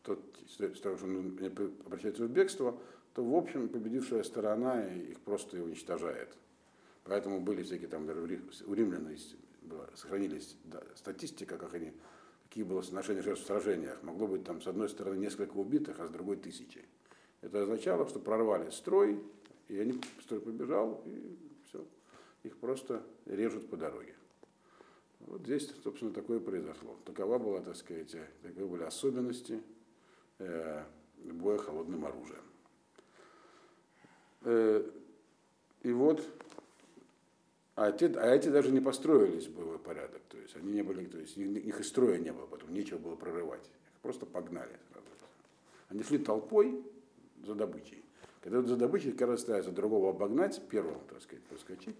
тот 0.03 0.19
строй, 0.47 0.75
что 0.75 0.97
обращается 1.85 2.25
в 2.25 2.29
бегство, 2.29 2.77
то, 3.15 3.23
в 3.23 3.33
общем, 3.33 3.69
победившая 3.69 4.23
сторона 4.23 4.85
их 4.85 5.19
просто 5.21 5.61
уничтожает. 5.63 6.35
Поэтому 7.05 7.39
были 7.39 7.63
всякие 7.63 7.87
там, 7.87 8.07
у 8.07 8.73
римлян 8.73 9.07
сохранились 9.95 10.57
да, 10.65 10.83
статистика, 10.95 11.57
как 11.57 11.73
они, 11.73 11.93
какие 12.47 12.63
было 12.63 12.81
соотношение 12.81 13.23
жертв 13.23 13.43
в 13.43 13.47
сражениях. 13.47 14.01
Могло 14.03 14.27
быть 14.27 14.43
там 14.43 14.61
с 14.61 14.67
одной 14.67 14.89
стороны 14.89 15.17
несколько 15.17 15.53
убитых, 15.53 15.99
а 15.99 16.07
с 16.07 16.09
другой 16.09 16.37
тысячи. 16.37 16.83
Это 17.41 17.63
означало, 17.63 18.07
что 18.07 18.19
прорвали 18.19 18.69
строй, 18.69 19.21
и 19.67 19.77
они 19.77 20.01
строй 20.21 20.39
побежал, 20.39 21.01
и 21.05 21.37
все. 21.67 21.85
Их 22.43 22.57
просто 22.57 23.03
режут 23.25 23.69
по 23.69 23.77
дороге. 23.77 24.15
Вот 25.19 25.41
здесь, 25.41 25.73
собственно, 25.83 26.13
такое 26.13 26.39
произошло. 26.39 26.97
Такова 27.03 27.39
была, 27.39 27.61
так 27.61 27.75
сказать, 27.75 28.15
таковы 28.43 28.67
были 28.67 28.83
особенности 28.83 29.61
э, 30.37 30.83
боя 31.17 31.57
холодным 31.57 32.05
оружием. 32.05 32.43
Э, 34.41 34.87
и 35.81 35.91
вот, 35.91 36.23
а, 37.75 37.91
те, 37.91 38.07
а 38.07 38.33
эти 38.33 38.47
даже 38.47 38.71
не 38.71 38.79
построились 38.79 39.47
в 39.47 39.55
боевой 39.55 39.79
порядок, 39.79 40.21
то 40.29 40.37
есть 40.37 40.55
они 40.55 40.71
не 40.71 40.81
были, 40.81 41.05
то 41.05 41.17
есть 41.17 41.35
их 41.37 41.79
и 41.79 41.83
строя 41.83 42.17
не 42.17 42.31
было, 42.31 42.45
потом 42.45 42.73
нечего 42.73 42.97
было 42.97 43.15
прорывать, 43.15 43.65
их 43.65 43.99
просто 44.01 44.25
погнали. 44.25 44.79
Они 45.89 46.01
шли 46.01 46.17
толпой 46.17 46.81
за 47.45 47.53
добычей. 47.53 48.03
Когда 48.41 48.61
за 48.61 48.77
добычей 48.77 49.11
как 49.11 49.29
раз 49.29 49.41
стараются 49.41 49.71
другого 49.71 50.11
обогнать, 50.11 50.61
первого, 50.69 50.99
так 51.09 51.21
сказать, 51.21 51.43
проскочить, 51.45 51.97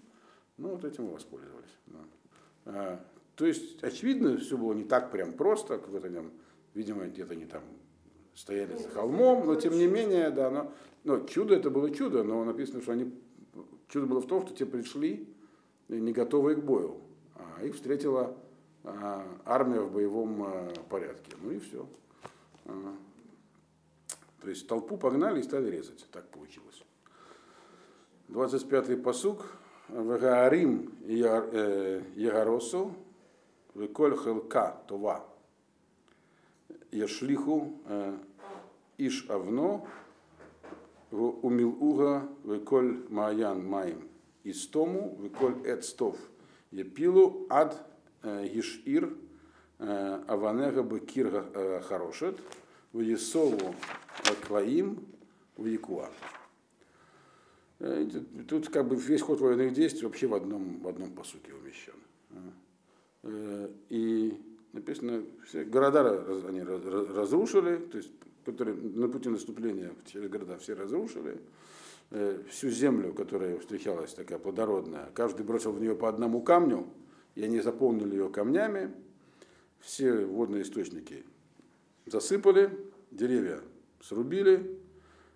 ну 0.57 0.69
вот 0.69 0.85
этим 0.85 1.05
мы 1.05 1.13
воспользовались. 1.13 1.77
Да. 1.87 1.99
А, 2.65 3.05
то 3.35 3.45
есть, 3.45 3.83
очевидно, 3.83 4.37
все 4.37 4.57
было 4.57 4.73
не 4.73 4.85
так 4.85 5.11
прям 5.11 5.33
просто, 5.33 5.77
как 5.77 5.93
это 5.93 6.09
там, 6.09 6.31
видимо, 6.73 7.05
где-то 7.05 7.33
они 7.33 7.45
там 7.45 7.63
стояли 8.33 8.77
за 8.77 8.89
холмом, 8.89 9.45
но 9.45 9.55
тем 9.55 9.73
не 9.73 9.87
менее, 9.87 10.29
да, 10.29 10.49
но, 10.49 10.71
но 11.03 11.25
чудо 11.25 11.55
это 11.55 11.69
было 11.69 11.89
чудо, 11.93 12.23
но 12.23 12.43
написано, 12.45 12.81
что 12.81 12.93
они, 12.93 13.13
чудо 13.89 14.07
было 14.07 14.21
в 14.21 14.27
том, 14.27 14.45
что 14.45 14.55
те 14.55 14.65
пришли 14.65 15.34
не 15.87 16.11
готовые 16.11 16.55
к 16.55 16.63
бою, 16.63 16.97
а 17.35 17.63
их 17.63 17.75
встретила 17.75 18.35
а, 18.83 19.25
армия 19.45 19.81
в 19.81 19.91
боевом 19.91 20.43
а, 20.43 20.73
порядке, 20.89 21.35
ну 21.41 21.51
и 21.51 21.59
все. 21.59 21.87
А, 22.65 22.95
то 24.41 24.49
есть 24.49 24.67
толпу 24.67 24.97
погнали 24.97 25.39
и 25.39 25.43
стали 25.43 25.69
резать, 25.69 26.07
так 26.11 26.27
получилось. 26.29 26.83
25-й 28.29 28.97
посук. 28.97 29.45
Вегарим 29.89 30.95
Ягоросу, 31.05 32.95
Виколь 33.75 34.17
Хелка 34.17 34.81
Това 34.87 35.23
Яшлиху 36.91 37.73
Иш 38.97 39.27
Авно 39.29 39.85
Умилуга 41.11 42.27
Виколь 42.43 43.05
Маян 43.09 43.63
Маим 43.63 44.09
Истому 44.45 45.17
Виколь 45.19 45.55
Эцтов 45.65 46.17
Епилу 46.71 47.45
Ад 47.49 47.85
Гишир 48.23 49.13
Аванега 49.79 50.83
Бекир 50.83 51.81
Хорошет 51.83 52.39
в 52.93 53.01
Есову 53.01 53.75
Акваим 54.23 55.05
в 55.57 55.65
Якуа. 55.65 56.09
Тут 58.47 58.69
как 58.69 58.87
бы 58.87 58.95
весь 58.95 59.21
ход 59.21 59.41
военных 59.41 59.73
действий 59.73 60.05
вообще 60.05 60.27
в 60.27 60.33
одном, 60.33 60.79
в 60.79 60.87
одном 60.87 61.11
посуке 61.11 61.53
умещен. 61.53 61.93
Э, 63.23 63.69
и 63.89 64.39
написано, 64.71 65.23
все 65.45 65.65
города 65.65 66.23
они 66.47 66.61
разрушили, 66.61 67.77
то 67.77 67.97
есть, 67.97 68.11
которые 68.45 68.77
на 68.77 69.09
пути 69.09 69.29
наступления 69.29 69.91
через 70.05 70.29
города 70.29 70.57
все 70.57 70.73
разрушили, 70.73 71.33
э, 71.33 71.37
всю 72.49 72.69
землю, 72.69 73.13
которая 73.13 73.57
встречалась 73.59 74.13
такая 74.13 74.37
плодородная, 74.37 75.09
каждый 75.13 75.45
бросил 75.45 75.71
в 75.71 75.81
нее 75.81 75.95
по 75.95 76.07
одному 76.07 76.41
камню, 76.41 76.87
и 77.33 77.43
они 77.43 77.59
заполнили 77.59 78.15
ее 78.15 78.29
камнями, 78.29 78.91
все 79.79 80.25
водные 80.25 80.63
источники 80.63 81.23
засыпали, 82.05 82.69
деревья 83.11 83.61
срубили, 84.01 84.79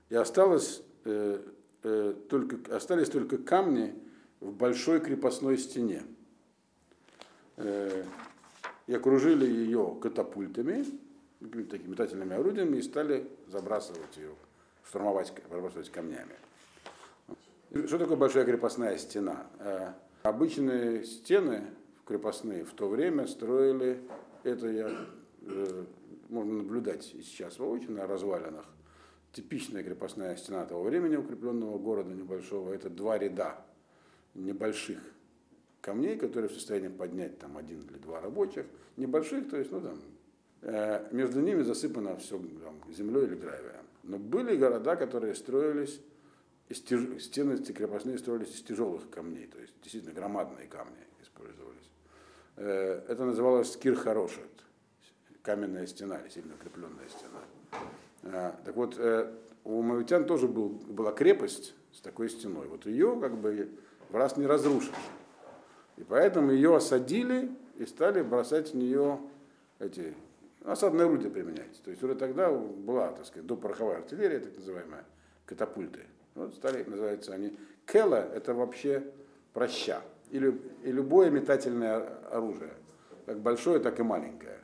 и 0.10 0.16
осталось, 0.16 0.82
э, 1.06 1.42
э, 1.84 2.14
только, 2.30 2.76
остались 2.76 3.10
только 3.10 3.38
камни 3.38 3.94
в 4.40 4.54
большой 4.54 5.00
крепостной 5.00 5.58
стене. 5.58 6.04
Э, 7.58 8.06
и 8.88 8.94
окружили 8.94 9.46
ее 9.46 9.98
катапультами, 10.02 10.84
такими 11.70 11.92
метательными 11.92 12.36
орудиями, 12.36 12.78
и 12.78 12.82
стали 12.82 13.30
забрасывать 13.48 14.18
ее, 14.18 14.32
штурмовать, 14.88 15.32
забрасывать 15.50 15.92
камнями. 15.92 16.36
Что 17.72 18.00
такое 18.00 18.18
большая 18.18 18.46
крепостная 18.46 18.98
стена? 18.98 19.46
Э, 19.60 19.94
обычные 20.24 21.04
стены 21.04 21.66
крепостные 22.04 22.64
в 22.64 22.74
то 22.74 22.90
время 22.90 23.28
строили, 23.28 24.02
это 24.44 24.68
я, 24.68 24.92
э, 25.44 25.86
можно 26.30 26.54
наблюдать 26.54 27.14
и 27.14 27.22
сейчас 27.22 27.60
воочию 27.60 27.92
на 27.92 28.08
развалинах, 28.08 28.66
типичная 29.34 29.84
крепостная 29.84 30.36
стена 30.36 30.66
того 30.66 30.82
времени 30.82 31.16
укрепленного 31.16 31.78
города 31.78 32.12
небольшого, 32.12 32.74
это 32.74 32.90
два 32.90 33.20
ряда 33.20 33.58
небольших 34.34 34.98
камней, 35.82 36.18
которые 36.18 36.50
в 36.50 36.54
состоянии 36.54 36.88
поднять 36.88 37.38
там 37.38 37.56
один 37.56 37.82
или 37.82 38.00
два 38.00 38.20
рабочих, 38.20 38.66
небольших, 38.98 39.48
то 39.48 39.58
есть, 39.58 39.72
ну 39.72 39.82
там, 39.82 40.00
э, 40.64 41.08
между 41.12 41.40
ними 41.40 41.62
засыпано 41.62 42.18
все 42.18 42.40
там, 42.40 42.82
землей 42.92 43.26
или 43.26 43.36
гравием. 43.36 43.86
Но 44.02 44.18
были 44.18 44.56
города, 44.56 44.96
которые 44.96 45.36
строились. 45.36 46.02
Стены 46.76 47.58
крепостные 47.58 48.18
строились 48.18 48.56
из 48.56 48.62
тяжелых 48.62 49.10
камней, 49.10 49.48
то 49.48 49.60
есть 49.60 49.74
действительно 49.82 50.14
громадные 50.14 50.68
камни 50.68 50.98
использовались. 51.22 51.90
Э, 52.58 53.04
это 53.08 53.26
называлось 53.26 53.76
Кирхарошет, 53.78 54.50
каменная 55.42 55.88
стена 55.88 56.20
сильно 56.30 56.54
укрепленная 56.56 57.08
стена. 57.10 57.82
Э, 58.24 58.52
так 58.64 58.76
вот, 58.76 58.96
э, 58.98 59.34
у 59.64 59.82
мавитян 59.82 60.26
тоже 60.26 60.48
был, 60.48 60.70
была 60.70 61.12
крепость 61.12 61.74
с 61.92 62.02
такой 62.02 62.30
стеной. 62.30 62.68
Вот 62.68 62.86
ее 62.86 63.18
как 63.20 63.38
бы 63.38 63.70
в 64.10 64.16
раз 64.16 64.38
не 64.38 64.46
разрушишь. 64.46 64.92
И 65.98 66.04
поэтому 66.04 66.52
ее 66.52 66.76
осадили 66.76 67.52
и 67.78 67.86
стали 67.86 68.22
бросать 68.22 68.74
в 68.74 68.78
нее 68.78 69.20
эти 69.80 70.14
осадные 70.64 71.06
орудия 71.06 71.30
применять. 71.30 71.82
То 71.84 71.92
есть 71.92 72.04
уже 72.04 72.16
тогда 72.16 72.52
была, 72.52 73.12
так 73.12 73.26
сказать, 73.26 73.48
допороховая 73.48 73.98
артиллерия, 73.98 74.40
так 74.40 74.56
называемая, 74.56 75.06
катапульты. 75.46 76.06
Вот 76.40 76.56
стали, 76.56 76.84
называются 76.84 77.34
они. 77.34 77.56
Кела– 77.86 78.26
это 78.34 78.54
вообще 78.54 79.04
проща. 79.54 80.02
Или, 80.32 80.58
и 80.84 80.92
любое 80.92 81.30
метательное 81.30 81.98
оружие, 82.32 82.72
как 83.26 83.40
большое, 83.40 83.80
так 83.80 84.00
и 84.00 84.04
маленькое. 84.04 84.60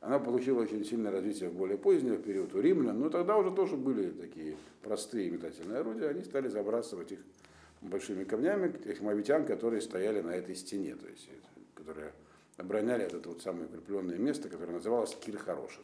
Она 0.00 0.20
получила 0.20 0.62
очень 0.62 0.84
сильное 0.84 1.10
развитие 1.10 1.48
в 1.48 1.54
более 1.54 1.78
поздний 1.78 2.16
период 2.16 2.54
у 2.54 2.60
римлян, 2.60 2.98
но 2.98 3.08
тогда 3.08 3.36
уже 3.36 3.50
тоже 3.50 3.76
были 3.76 4.10
такие 4.10 4.56
простые 4.82 5.30
метательные 5.30 5.80
орудия, 5.80 6.08
они 6.08 6.22
стали 6.22 6.48
забрасывать 6.48 7.10
их 7.10 7.18
большими 7.80 8.22
камнями, 8.22 8.70
тех 8.70 9.00
мавитян, 9.00 9.44
которые 9.44 9.82
стояли 9.82 10.20
на 10.20 10.30
этой 10.30 10.54
стене, 10.54 10.94
то 10.94 11.08
есть, 11.08 11.28
которые 11.74 12.12
обороняли 12.56 13.04
это 13.04 13.28
вот 13.28 13.42
самое 13.42 13.66
укрепленное 13.66 14.18
место, 14.18 14.48
которое 14.48 14.74
называлось 14.74 15.16
Кир-Хороша, 15.20 15.80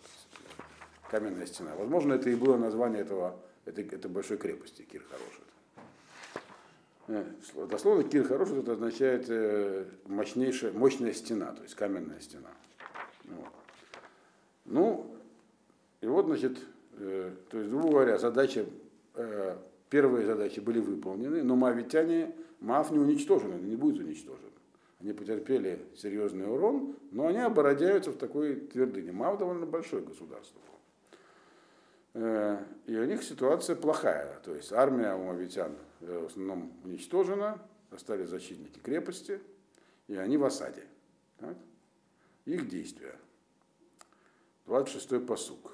каменная 1.11 1.46
стена. 1.46 1.74
Возможно, 1.76 2.12
это 2.12 2.31
и 2.31 2.37
было 2.37 2.57
название 2.57 3.02
этого, 3.02 3.40
этой, 3.64 3.85
этой 3.87 4.11
большой 4.11 4.37
крепости 4.37 4.83
Кир-Хороша. 4.83 5.42
Э, 7.09 7.25
дословно 7.68 8.05
Кир 8.05 8.25
Хороший 8.25 8.61
это 8.61 8.72
означает 8.72 9.27
э, 9.29 9.87
мощнейшая, 10.07 10.72
мощная 10.72 11.12
стена, 11.12 11.53
то 11.53 11.62
есть 11.62 11.75
каменная 11.75 12.20
стена. 12.20 12.51
Вот. 13.25 13.48
Ну, 14.64 15.16
и 16.01 16.07
вот, 16.07 16.27
значит, 16.27 16.59
э, 16.98 17.31
то 17.51 17.59
есть, 17.59 17.70
грубо 17.70 17.90
говоря, 17.90 18.18
задачи, 18.18 18.66
э, 19.14 19.57
первые 19.90 20.27
задачи 20.27 20.61
были 20.61 20.81
выполнены, 20.81 21.42
но 21.42 21.57
маавитяне, 21.57 22.35
Маав 22.61 22.92
не 22.92 22.98
уничтожен, 22.98 23.68
не 23.68 23.75
будет 23.75 23.98
уничтожен. 23.98 24.51
Они 25.01 25.12
потерпели 25.12 25.81
серьезный 25.96 26.46
урон, 26.46 26.96
но 27.11 27.27
они 27.27 27.38
обородяются 27.38 28.12
в 28.12 28.16
такой 28.16 28.55
твердыне. 28.55 29.11
Маав 29.11 29.38
довольно 29.38 29.66
большое 29.66 30.03
государство. 30.03 30.61
Э, 32.14 32.59
и 32.87 32.96
у 32.96 33.05
них 33.05 33.22
ситуация 33.22 33.77
плохая. 33.77 34.38
То 34.44 34.55
есть 34.55 34.72
армия 34.72 35.14
у 35.14 35.25
мавитян 35.25 35.77
э, 36.01 36.18
в 36.18 36.27
основном 36.27 36.72
уничтожена, 36.85 37.59
остались 37.90 38.29
защитники 38.29 38.79
крепости, 38.79 39.40
и 40.09 40.16
они 40.16 40.37
в 40.37 40.44
осаде. 40.44 40.85
Так? 41.38 41.57
Их 42.44 42.68
действия. 42.68 43.14
26-й 44.66 45.20
посук. 45.20 45.72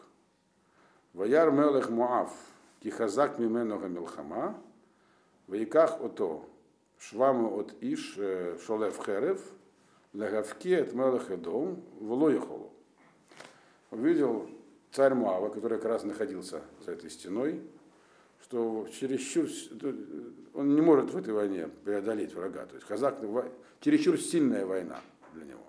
Ваяр 1.13 1.51
мелех 1.51 1.91
Муав, 1.91 2.33
кихазак 2.81 3.39
мимену 3.39 3.79
гамилхама, 3.79 4.63
ваиках 5.47 6.01
ото, 6.01 6.49
шваму 6.99 7.57
от 7.57 7.75
иш 7.81 8.15
э, 8.19 8.59
шолев 8.65 9.05
херев, 9.05 9.41
легавки 10.13 10.75
от 10.75 10.93
мелех 10.93 11.31
Эдом, 11.31 11.83
влоехолу. 12.01 12.73
Увидел 13.91 14.49
царь 14.93 15.15
Муава, 15.15 15.49
который 15.51 15.79
как 15.79 15.87
раз 15.87 16.05
находился 16.05 16.63
за 16.85 16.93
этой 16.93 17.11
стеной, 17.11 17.61
что 18.43 18.87
чересчур, 18.99 19.47
он 20.55 20.75
не 20.75 20.81
может 20.81 21.11
в 21.11 21.17
этой 21.17 21.35
войне 21.35 21.69
преодолеть 21.85 22.35
врага. 22.35 22.67
То 22.67 22.77
есть 22.77 22.87
Хазак, 22.87 23.19
чересчур 23.81 24.19
сильная 24.19 24.65
война 24.65 25.01
для 25.35 25.45
него. 25.45 25.61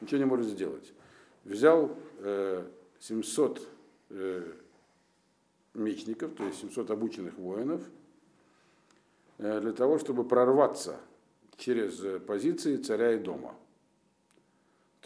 Ничего 0.00 0.18
не 0.18 0.24
может 0.24 0.46
сделать. 0.46 0.92
Взял 1.44 1.96
э, 2.18 2.64
700 3.00 3.68
э, 4.10 4.52
мечников, 5.74 6.34
то 6.34 6.44
есть 6.44 6.60
700 6.60 6.90
обученных 6.90 7.36
воинов, 7.38 7.82
э, 9.38 9.60
для 9.60 9.72
того, 9.72 9.98
чтобы 9.98 10.24
прорваться 10.24 11.00
через 11.56 12.22
позиции 12.22 12.76
царя 12.76 13.12
и 13.12 13.18
дома. 13.18 13.54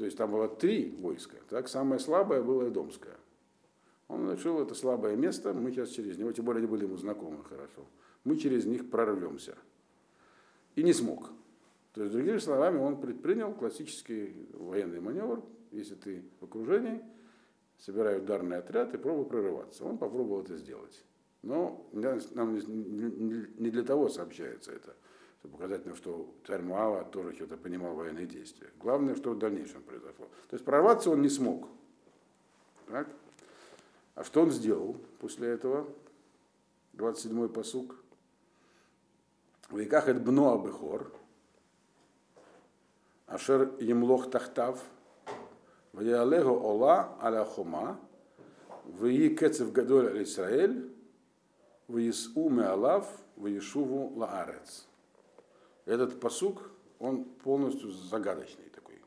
То 0.03 0.07
есть 0.07 0.19
там 0.19 0.33
было 0.33 0.49
три 0.49 0.97
войска, 0.99 1.37
так 1.49 1.69
самое 1.69 2.01
слабое 2.01 2.43
было 2.43 2.69
Эдомское. 2.69 3.17
Он 4.09 4.33
решил, 4.33 4.61
это 4.61 4.75
слабое 4.75 5.15
место, 5.15 5.53
мы 5.53 5.71
сейчас 5.71 5.91
через 5.91 6.19
него, 6.19 6.33
тем 6.33 6.45
более 6.45 6.59
они 6.59 6.67
были 6.67 6.87
ему 6.87 6.97
знакомы 6.97 7.45
хорошо, 7.45 7.87
мы 8.25 8.37
через 8.37 8.65
них 8.65 8.91
прорвемся. 8.91 9.57
И 10.75 10.83
не 10.83 10.93
смог. 10.93 11.31
То 11.93 12.03
есть, 12.03 12.13
другими 12.13 12.39
словами, 12.39 12.79
он 12.79 13.01
предпринял 13.01 13.55
классический 13.55 14.49
военный 14.55 14.99
маневр, 14.99 15.41
если 15.71 15.95
ты 15.95 16.25
в 16.41 16.47
окружении, 16.47 17.01
собирай 17.79 18.19
ударный 18.19 18.57
отряд 18.57 18.93
и 18.95 18.99
пробуй 18.99 19.27
прорываться. 19.27 19.85
Он 19.85 19.99
попробовал 19.99 20.43
это 20.43 20.57
сделать. 20.57 21.05
Но 21.43 21.89
нам 21.93 22.57
не 22.57 23.71
для 23.71 23.85
того 23.85 24.09
сообщается 24.09 24.73
это 24.73 24.97
чтобы 25.43 25.57
показать 25.57 25.85
нам, 25.87 25.97
что 25.97 26.33
царь 26.47 26.63
Муава 26.63 27.05
тоже 27.05 27.35
что-то 27.35 27.57
понимал 27.57 27.97
военные 27.97 28.27
действия. 28.27 28.71
Главное, 28.79 29.17
что 29.17 29.33
в 29.33 29.39
дальнейшем 29.39 29.83
произошло. 29.83 30.27
То 30.49 30.55
есть 30.55 30.65
прорваться 30.65 31.11
он 31.11 31.21
не 31.21 31.29
смог. 31.29 31.69
Так? 32.87 33.09
А 34.15 34.23
что 34.23 34.43
он 34.43 34.53
сделал 34.53 34.97
после 35.19 35.49
этого? 35.49 35.89
27-й 36.95 37.49
посук. 37.49 37.97
В 39.69 39.79
веках 39.79 40.07
это 40.07 40.21
бно 40.21 40.53
абыхор, 40.53 41.11
ашер 43.27 43.73
емлох 43.81 44.31
тахтав, 44.31 44.81
ваялего 45.93 46.51
ола 46.51 47.19
аля 47.21 47.45
хома, 47.45 47.99
вии 48.85 49.35
кецев 49.35 49.73
гадоль 49.73 50.09
аль 50.09 50.23
Исраэль, 50.23 50.95
виису 51.89 52.49
меалав, 52.49 53.09
виешуву 53.37 54.13
лаарец. 54.15 54.87
Этот 55.85 56.21
посук, 56.21 56.71
он 56.99 57.25
полностью 57.25 57.91
загадочный 57.91 58.67
такой. 58.75 59.01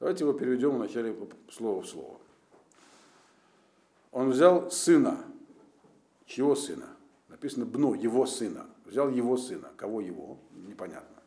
Давайте 0.00 0.24
его 0.24 0.32
переведем 0.32 0.76
вначале 0.76 1.16
слово 1.50 1.82
в 1.82 1.86
слово. 1.86 2.18
Он 4.10 4.30
взял 4.30 4.70
сына. 4.70 5.18
Чего 6.26 6.54
сына? 6.54 6.88
Написано 7.28 7.66
бно, 7.66 7.94
его 7.94 8.26
сына. 8.26 8.66
Взял 8.84 9.10
его 9.10 9.36
сына. 9.36 9.70
Кого 9.76 10.00
его? 10.00 10.38
Непонятно. 10.52 11.22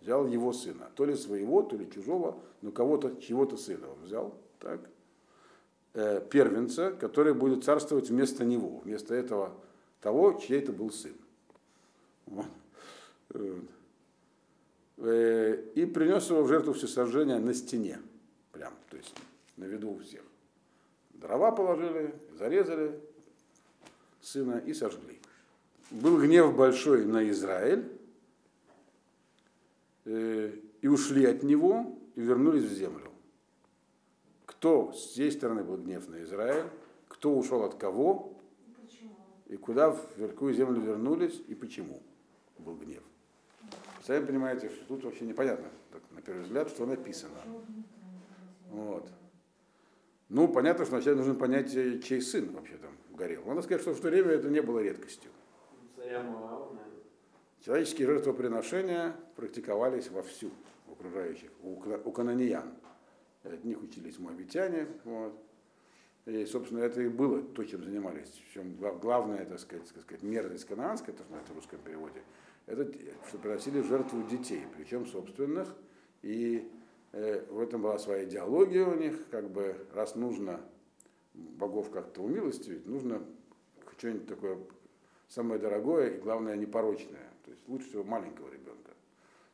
Взял 0.00 0.26
его 0.26 0.52
сына. 0.52 0.90
То 0.94 1.04
ли 1.04 1.14
своего, 1.14 1.62
то 1.62 1.76
ли 1.76 1.90
чужого, 1.90 2.40
но 2.62 2.70
кого-то, 2.70 3.20
чего-то 3.20 3.56
сына 3.56 3.90
он 3.90 4.02
взял. 4.04 4.34
Так? 4.58 4.80
Э, 5.92 6.20
первенца, 6.30 6.92
который 6.92 7.34
будет 7.34 7.64
царствовать 7.64 8.10
вместо 8.10 8.44
него, 8.44 8.78
вместо 8.84 9.14
этого 9.14 9.52
того, 10.00 10.34
чей 10.34 10.60
это 10.60 10.72
был 10.72 10.90
сын. 10.90 11.14
Вот. 12.26 12.46
Э, 15.02 15.64
и 15.74 15.86
принес 15.86 16.28
его 16.28 16.42
в 16.42 16.48
жертву 16.48 16.74
всесожжения 16.74 17.38
на 17.38 17.54
стене, 17.54 18.00
прям, 18.52 18.74
то 18.90 18.96
есть 18.96 19.14
на 19.56 19.64
виду 19.64 19.92
у 19.92 19.98
всех. 19.98 20.22
Дрова 21.14 21.52
положили, 21.52 22.14
зарезали 22.38 23.00
сына 24.20 24.62
и 24.66 24.74
сожгли. 24.74 25.18
Был 25.90 26.20
гнев 26.20 26.54
большой 26.54 27.06
на 27.06 27.28
Израиль, 27.30 27.90
э, 30.04 30.52
и 30.82 30.88
ушли 30.88 31.24
от 31.24 31.42
него, 31.42 31.98
и 32.16 32.20
вернулись 32.20 32.64
в 32.64 32.72
землю. 32.72 33.10
Кто 34.44 34.92
с 34.92 35.14
той 35.14 35.32
стороны 35.32 35.64
был 35.64 35.78
гнев 35.78 36.08
на 36.08 36.22
Израиль, 36.24 36.66
кто 37.08 37.34
ушел 37.34 37.62
от 37.62 37.74
кого, 37.76 38.34
и 39.46 39.56
куда 39.56 39.90
в 39.90 40.02
какую 40.16 40.52
землю 40.52 40.80
вернулись, 40.80 41.40
и 41.48 41.54
почему 41.54 42.02
был 42.58 42.76
гнев. 42.76 43.02
Сами 44.06 44.24
понимаете, 44.24 44.70
что 44.70 44.84
тут 44.86 45.04
вообще 45.04 45.24
непонятно, 45.24 45.68
так, 45.92 46.02
на 46.10 46.22
первый 46.22 46.42
взгляд, 46.42 46.68
что 46.70 46.86
написано. 46.86 47.36
Вот. 48.70 49.10
Ну, 50.28 50.48
понятно, 50.48 50.84
что 50.84 50.94
вначале 50.94 51.16
нужно 51.16 51.34
понять, 51.34 51.74
э, 51.74 51.98
чей 51.98 52.22
сын 52.22 52.50
вообще 52.52 52.76
там 52.76 52.92
горел. 53.16 53.44
Надо 53.44 53.62
сказать, 53.62 53.82
что 53.82 53.92
в 53.92 54.00
то 54.00 54.08
время 54.08 54.30
это 54.30 54.48
не 54.48 54.62
было 54.62 54.80
редкостью. 54.80 55.30
Человеческие 57.64 58.06
жертвоприношения 58.06 59.14
практиковались 59.36 60.08
вовсю 60.08 60.50
у 60.88 60.92
окружающих, 60.92 61.50
у, 61.62 61.72
у 61.72 62.12
канониян. 62.12 62.72
От 63.42 63.64
них 63.64 63.82
учились 63.82 64.18
моабитяне. 64.18 64.86
Вот. 65.04 65.34
И, 66.26 66.46
собственно, 66.46 66.80
это 66.80 67.02
и 67.02 67.08
было 67.08 67.42
то, 67.42 67.64
чем 67.64 67.82
занимались. 67.82 68.28
Причем 68.28 68.76
главное, 68.76 69.44
так 69.44 69.58
сказать, 69.58 69.86
так 69.88 70.02
сказать 70.02 70.22
мерзость 70.22 70.64
кананская, 70.64 71.14
то, 71.14 71.24
что 71.24 71.32
на 71.32 71.54
русском 71.54 71.80
переводе, 71.80 72.22
это 72.70 72.88
что 73.28 73.38
приносили 73.38 73.80
в 73.80 73.86
жертву 73.86 74.22
детей, 74.28 74.62
причем 74.76 75.06
собственных, 75.06 75.74
и 76.22 76.70
э, 77.12 77.44
в 77.50 77.58
этом 77.60 77.82
была 77.82 77.98
своя 77.98 78.24
идеология 78.24 78.84
у 78.86 78.94
них, 78.94 79.28
как 79.30 79.50
бы 79.50 79.76
раз 79.92 80.14
нужно 80.14 80.60
богов 81.34 81.90
как-то 81.90 82.22
умилостивить, 82.22 82.86
нужно 82.86 83.22
что-нибудь 83.98 84.26
такое 84.26 84.58
самое 85.28 85.60
дорогое 85.60 86.10
и, 86.10 86.20
главное, 86.20 86.56
непорочное. 86.56 87.30
То 87.44 87.50
есть 87.50 87.68
лучше 87.68 87.88
всего 87.88 88.04
маленького 88.04 88.50
ребенка, 88.50 88.92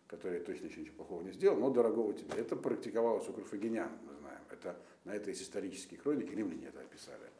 который 0.06 0.40
точно 0.40 0.66
еще 0.66 0.80
ничего 0.80 0.96
плохого 0.96 1.22
не 1.22 1.32
сделал, 1.32 1.58
но 1.58 1.70
дорогого 1.70 2.12
тебе. 2.12 2.34
Это 2.36 2.54
практиковалось 2.54 3.28
у 3.28 3.32
карфагенян, 3.32 3.90
мы 4.06 4.14
знаем. 4.14 4.40
Это, 4.50 4.76
на 5.04 5.14
это 5.14 5.30
есть 5.30 5.42
исторические 5.42 6.00
хроники, 6.00 6.34
римляне 6.34 6.66
это 6.66 6.80
описали. 6.80 7.30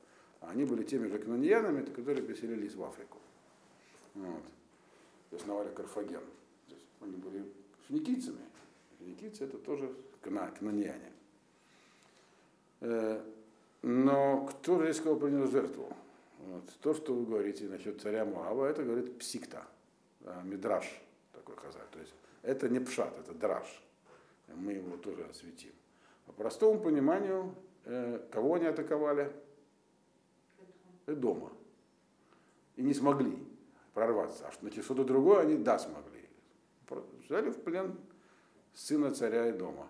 А 0.41 0.51
они 0.51 0.65
были 0.65 0.85
теми 0.85 1.07
же 1.07 1.19
каноньянами, 1.19 1.85
которые 1.85 2.25
переселились 2.25 2.75
в 2.75 2.83
Африку. 2.83 3.19
Вот 4.15 4.43
основали 5.37 5.73
Карфаген. 5.75 6.21
То 6.69 6.75
есть 6.75 6.87
они 7.01 7.17
были 7.17 7.45
финикийцами. 7.89 8.41
Финикийцы 8.99 9.45
это 9.45 9.59
тоже 9.59 9.95
кнаняне. 10.23 11.13
Э, 12.81 13.23
но 13.83 14.47
кто 14.47 14.79
же 14.79 14.93
здесь 14.93 15.03
кого 15.03 15.17
принес 15.17 15.51
жертву? 15.51 15.93
Вот. 16.41 16.65
То, 16.81 16.95
что 16.95 17.15
вы 17.15 17.27
говорите 17.27 17.65
насчет 17.69 18.01
царя 18.01 18.25
Муава, 18.25 18.67
это 18.67 18.83
говорит 18.83 19.19
псикта, 19.19 19.67
да, 20.21 20.43
мидраж 20.43 20.87
такой 21.33 21.57
хазар. 21.57 21.87
То 21.93 22.01
есть 22.01 22.15
это 22.43 22.69
не 22.69 22.81
пшат, 22.81 23.17
это 23.19 23.33
драж. 23.35 23.67
Мы 24.49 24.73
его 24.73 24.97
тоже 24.97 25.25
осветим. 25.25 25.73
По 26.27 26.33
простому 26.33 26.81
пониманию, 26.81 27.55
э, 27.85 28.21
кого 28.33 28.55
они 28.55 28.67
атаковали? 28.67 29.33
Дома. 31.07 31.53
И 32.75 32.83
не 32.83 32.93
смогли 32.93 33.46
прорваться. 33.97 34.47
А 34.47 34.53
что, 34.53 34.71
что-то 34.83 35.05
другое 35.05 35.41
они, 35.41 35.57
да, 35.57 35.79
смогли. 35.79 36.29
Взяли 37.25 37.49
в 37.49 37.63
плен 37.63 37.97
сына 38.75 39.11
царя 39.15 39.49
и 39.49 39.53
дома. 39.53 39.89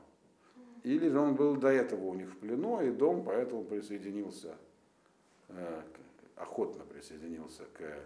Или 0.85 1.09
же 1.09 1.19
он 1.19 1.35
был 1.35 1.57
до 1.57 1.69
этого 1.69 2.05
у 2.05 2.15
них 2.15 2.31
в 2.33 2.39
плену, 2.39 2.81
и 2.81 2.93
дом 2.93 3.25
поэтому 3.25 3.65
присоединился, 3.65 4.57
э, 5.49 5.83
охотно 6.37 6.85
присоединился 6.85 7.65
к 7.73 7.99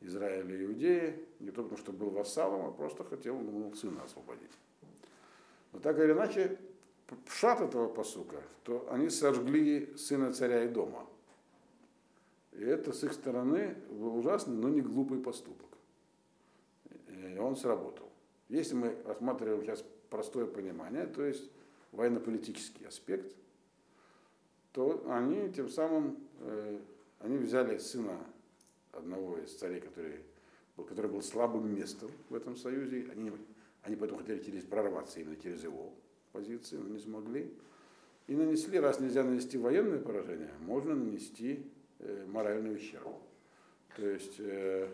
Израилю 0.00 0.58
и 0.58 0.64
Иудее, 0.64 1.20
не 1.38 1.50
только 1.50 1.74
потому, 1.74 1.82
что 1.82 1.92
был 1.92 2.08
вассалом, 2.08 2.64
а 2.64 2.70
просто 2.70 3.04
хотел 3.04 3.38
ну, 3.38 3.74
сына 3.74 4.04
освободить. 4.04 4.52
Но 5.74 5.80
так 5.80 5.98
или 5.98 6.12
иначе, 6.12 6.58
пшат 7.26 7.60
этого 7.60 7.88
посука, 7.88 8.40
то 8.64 8.88
они 8.90 9.10
сожгли 9.10 9.94
сына 9.98 10.32
царя 10.32 10.64
и 10.64 10.68
дома. 10.68 11.06
И 12.58 12.64
это 12.64 12.92
с 12.92 13.04
их 13.04 13.12
стороны 13.12 13.76
был 13.90 14.16
ужасный, 14.16 14.54
но 14.54 14.68
не 14.68 14.80
глупый 14.80 15.18
поступок. 15.18 15.68
И 17.08 17.38
он 17.38 17.56
сработал. 17.56 18.10
Если 18.48 18.74
мы 18.74 18.96
рассматриваем 19.04 19.62
сейчас 19.62 19.84
простое 20.10 20.46
понимание, 20.46 21.06
то 21.06 21.24
есть 21.24 21.50
военно-политический 21.92 22.84
аспект, 22.84 23.34
то 24.72 25.04
они 25.08 25.52
тем 25.52 25.68
самым, 25.68 26.18
э, 26.40 26.78
они 27.20 27.38
взяли 27.38 27.78
сына 27.78 28.18
одного 28.92 29.38
из 29.38 29.54
царей, 29.54 29.80
который 29.80 30.20
который 30.84 31.10
был 31.10 31.22
слабым 31.22 31.74
местом 31.74 32.10
в 32.28 32.34
этом 32.34 32.56
союзе, 32.56 33.06
они, 33.10 33.32
они 33.82 33.96
поэтому 33.96 34.20
хотели 34.20 34.42
через, 34.42 34.64
прорваться 34.64 35.20
именно 35.20 35.36
через 35.36 35.62
его 35.62 35.92
позиции, 36.32 36.76
но 36.76 36.88
не 36.88 36.98
смогли. 36.98 37.50
И 38.26 38.34
нанесли, 38.34 38.78
раз 38.78 39.00
нельзя 39.00 39.22
нанести 39.22 39.56
военное 39.56 40.00
поражение, 40.00 40.50
можно 40.60 40.94
нанести 40.94 41.64
моральный 42.26 42.74
ущерб. 42.74 43.08
То 43.96 44.06
есть 44.06 44.36
э, 44.38 44.88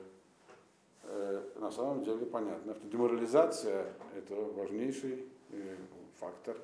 э, 1.02 1.42
на 1.56 1.70
самом 1.70 2.04
деле 2.04 2.26
понятно, 2.26 2.74
что 2.74 2.86
деморализация 2.88 3.86
это 4.16 4.34
важнейший 4.34 5.26
э, 5.50 5.76
фактор 6.20 6.56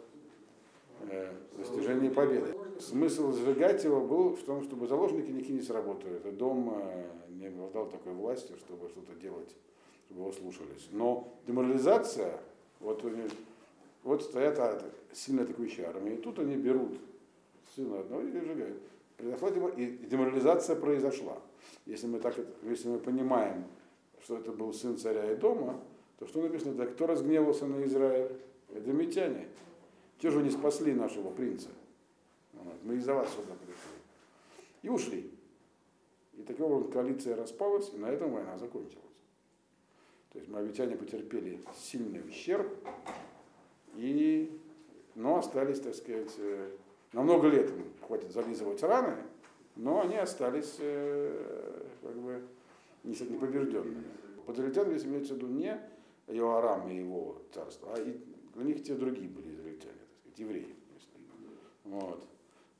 Э, 1.11 1.33
достижение 1.57 2.11
победы. 2.11 2.55
Смысл 2.81 3.33
сжигать 3.33 3.85
его 3.85 4.01
был 4.01 4.35
в 4.35 4.43
том, 4.43 4.63
чтобы 4.63 4.87
заложники 4.89 5.31
никакие 5.31 5.59
не 5.59 5.65
сработали. 5.65 6.17
Это 6.17 6.33
дом 6.33 6.75
э, 6.75 7.05
не 7.31 7.47
обладал 7.47 7.87
такой 7.87 8.13
властью, 8.13 8.57
чтобы 8.59 8.89
что-то 8.89 9.15
делать, 9.15 9.55
чтобы 10.07 10.23
его 10.23 10.33
слушались. 10.33 10.89
Но 10.91 11.33
деморализация, 11.47 12.41
вот, 12.81 13.05
вот 14.03 14.23
стоят 14.23 14.59
а, 14.59 14.83
сильно 15.13 15.43
атакующие 15.43 15.87
армии, 15.87 16.15
и 16.15 16.17
тут 16.17 16.39
они 16.41 16.57
берут 16.57 16.99
сына 17.75 18.01
одного 18.01 18.23
и 18.23 18.33
сжигают. 18.33 18.83
Произошла 19.19 19.51
деморализация 19.51 20.77
произошла. 20.77 21.43
Если 21.87 22.07
мы, 22.07 22.21
так, 22.21 22.37
если 22.63 22.89
мы 22.89 23.01
понимаем, 23.01 23.65
что 24.23 24.39
это 24.39 24.53
был 24.53 24.73
сын 24.73 24.97
царя 24.97 25.33
и 25.33 25.37
дома, 25.37 25.81
то 26.21 26.27
что 26.27 26.41
написано, 26.41 26.75
да, 26.75 26.87
кто 26.87 27.07
разгневался 27.09 27.67
на 27.67 27.85
Израиль? 27.85 28.31
Это 28.73 28.93
митяне. 28.93 29.49
Те 30.21 30.31
же 30.31 30.41
не 30.41 30.51
спасли 30.51 30.95
нашего 30.95 31.31
принца. 31.31 31.69
Мы 32.85 32.97
из-за 32.97 33.15
вас 33.15 33.29
сюда 33.31 33.55
пришли. 33.55 33.99
И 34.83 34.89
ушли. 34.89 35.31
И 36.35 36.43
таким 36.43 36.67
образом 36.67 36.93
коалиция 36.93 37.35
распалась, 37.35 37.91
и 37.93 37.97
на 37.97 38.07
этом 38.07 38.33
война 38.33 38.57
закончилась. 38.57 39.03
То 40.33 40.39
есть 40.39 40.49
моавитяне 40.49 40.95
потерпели 40.95 41.59
сильный 41.77 42.21
ущерб, 42.21 42.69
и, 43.97 44.57
но 45.17 45.39
остались, 45.39 45.81
так 45.81 45.97
сказать, 45.97 46.33
э, 46.39 46.71
на 47.13 47.23
много 47.23 47.49
лет 47.49 47.73
хватит 48.09 48.33
зализывать 48.33 48.83
раны, 48.83 49.17
но 49.77 50.01
они 50.01 50.17
остались 50.17 50.77
э, 50.81 51.83
как 52.03 52.17
бы 52.17 52.43
непобежденными. 53.05 54.03
Подозреваем, 54.47 54.91
здесь 54.91 55.05
имеется 55.05 55.35
в 55.35 55.37
виду 55.37 55.49
не 55.49 55.79
Иоарам 56.27 56.91
и 56.91 56.97
его 56.97 57.43
царство, 57.53 57.95
а 57.95 58.01
и 58.01 58.19
для 58.55 58.65
них 58.65 58.83
те 58.83 58.95
другие 58.95 59.29
были 59.29 59.55
израильтяне 59.55 59.93
евреев. 60.37 60.69
Вот. 61.85 62.27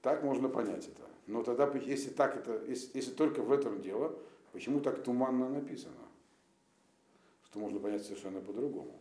Так 0.03 0.23
можно 0.23 0.49
понять 0.49 0.87
это. 0.89 1.03
Но 1.27 1.43
тогда, 1.43 1.71
если, 1.79 2.11
так 2.11 2.37
это, 2.37 2.65
если, 2.67 2.97
если 2.97 3.13
только 3.13 3.43
в 3.43 3.53
этом 3.53 3.81
дело, 3.83 4.19
почему 4.53 4.81
так 4.81 5.03
туманно 5.03 5.49
написано? 5.49 5.95
Что 7.45 7.59
можно 7.59 7.79
понять 7.81 8.03
совершенно 8.05 8.41
по-другому. 8.41 8.99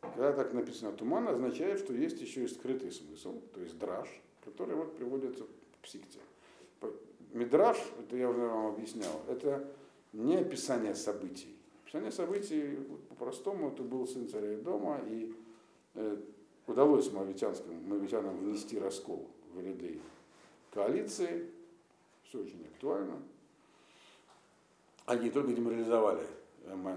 Когда 0.00 0.32
так 0.32 0.52
написано 0.52 0.92
туманно, 0.92 1.30
означает, 1.30 1.78
что 1.78 1.92
есть 1.92 2.20
еще 2.20 2.44
и 2.44 2.48
скрытый 2.48 2.92
смысл, 2.92 3.40
то 3.54 3.60
есть 3.60 3.78
драж, 3.78 4.08
который 4.44 4.74
вот 4.74 4.96
приводится 4.96 5.44
в 5.44 5.82
психте. 5.82 6.18
Мидраж, 7.32 7.78
это 7.98 8.16
я 8.16 8.28
уже 8.28 8.40
вам 8.40 8.66
объяснял, 8.66 9.22
это 9.28 9.66
не 10.12 10.36
описание 10.36 10.94
событий. 10.94 11.56
Описание 11.82 12.12
событий, 12.12 12.78
по-простому, 13.08 13.70
это 13.70 13.82
был 13.82 14.06
сын 14.06 14.28
царя 14.28 14.56
дома, 14.58 15.00
и 15.08 15.34
э, 15.94 16.16
удалось 16.66 17.10
моавитянским, 17.10 17.88
моавитянам 17.88 18.36
внести 18.38 18.78
раскол 18.78 19.28
в 19.54 19.60
ряды 19.60 19.98
коалиции, 20.72 21.50
все 22.24 22.40
очень 22.40 22.66
актуально. 22.66 23.22
Они 25.06 25.24
не 25.24 25.30
только 25.30 25.52
деморализовали 25.52 26.26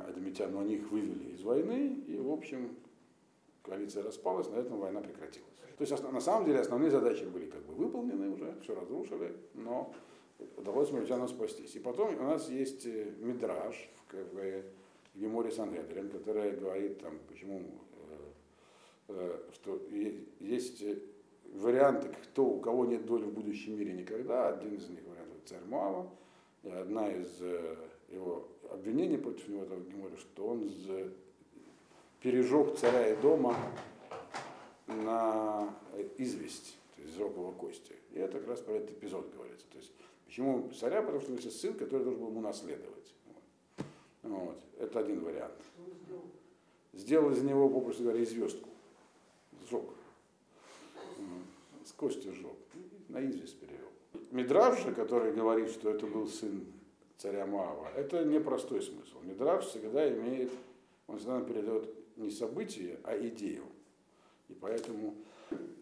адмитян, 0.08 0.52
но 0.52 0.60
они 0.60 0.76
их 0.76 0.92
вывели 0.92 1.34
из 1.34 1.42
войны, 1.42 2.04
и, 2.08 2.18
в 2.18 2.32
общем, 2.32 2.76
коалиция 3.66 4.04
распалась, 4.04 4.50
на 4.50 4.56
этом 4.58 4.80
война 4.80 5.02
прекратилась. 5.02 5.50
То 5.78 5.82
есть 5.84 6.04
на 6.04 6.22
самом 6.22 6.46
деле 6.46 6.60
основные 6.60 6.92
задачи 6.92 7.26
были 7.26 7.48
как 7.48 7.62
бы 7.64 7.74
выполнены 7.74 8.30
уже, 8.30 8.56
все 8.62 8.76
разрушили, 8.76 9.36
но 9.54 9.94
удалось 10.58 10.92
моавитянам 10.92 11.28
спастись. 11.28 11.76
И 11.76 11.80
потом 11.80 12.18
у 12.20 12.24
нас 12.24 12.50
есть 12.50 12.86
э, 12.86 13.12
мидраж 13.20 13.90
в, 14.12 14.64
Геморе 15.16 15.50
Сангедрин, 15.50 16.10
который 16.10 16.52
говорит, 16.52 17.00
там, 17.00 17.18
почему 17.30 17.62
Э, 19.08 19.40
что 19.54 19.80
есть 20.40 20.82
э, 20.82 20.98
варианты, 21.54 22.10
кто, 22.24 22.46
у 22.46 22.60
кого 22.60 22.86
нет 22.86 23.06
доли 23.06 23.26
в 23.26 23.34
будущем 23.34 23.78
мире 23.78 23.94
никогда. 23.94 24.50
Один 24.50 24.76
из 24.76 24.90
них 24.90 25.02
вариант 25.08 25.30
царь 25.46 25.64
Муава. 25.68 26.10
Одна 26.64 27.12
из 27.12 27.38
э, 27.42 27.76
его 28.10 28.48
обвинений 28.72 29.18
против 29.18 29.48
него 29.48 29.64
это 29.64 29.76
в 29.76 29.88
Геморе, 29.88 30.18
что 30.18 30.48
он 30.48 30.64
пережег 32.26 32.76
царя 32.76 33.10
и 33.10 33.16
дома 33.22 33.56
на 34.88 35.70
известь, 36.18 36.76
то 36.96 37.04
есть 37.04 37.16
его 37.16 37.52
кости. 37.52 37.96
И 38.14 38.18
это 38.18 38.40
как 38.40 38.48
раз 38.48 38.62
про 38.62 38.74
этот 38.74 38.98
эпизод 38.98 39.32
говорится. 39.32 39.68
То 39.72 39.78
есть, 39.78 39.92
почему 40.26 40.68
царя? 40.72 41.04
Потому 41.04 41.22
что 41.22 41.30
у 41.30 41.36
него 41.36 41.44
есть 41.44 41.62
сын, 41.62 41.76
который 41.76 42.04
должен 42.04 42.22
был 42.22 42.30
ему 42.30 42.42
наследовать. 42.42 43.14
Вот. 44.24 44.32
Вот. 44.32 44.58
Это 44.80 45.02
один 45.02 45.24
вариант. 45.24 45.54
Сделал 46.94 47.30
из 47.30 47.44
него, 47.44 47.70
попросту 47.70 48.02
говоря, 48.02 48.26
звездку 48.26 48.70
сжег. 49.70 49.84
С 51.86 51.92
костью 51.92 52.34
сжег. 52.34 52.58
На 53.08 53.24
известь 53.24 53.60
перевел. 53.60 53.90
Мидраж 54.32 54.82
же, 54.84 54.96
который 54.96 55.32
говорит, 55.32 55.70
что 55.70 55.92
это 55.92 56.08
был 56.08 56.28
сын 56.28 56.66
царя 57.18 57.46
Маава, 57.46 57.88
это 57.96 58.26
непростой 58.26 58.82
смысл. 58.82 59.20
Мидраж 59.22 59.66
всегда 59.66 60.12
имеет, 60.12 60.52
он 61.06 61.20
всегда 61.20 61.42
передает 61.42 61.88
не 62.16 62.32
событие, 62.32 63.00
а 63.04 63.18
идею. 63.18 63.64
И 64.50 64.54
поэтому 64.54 65.16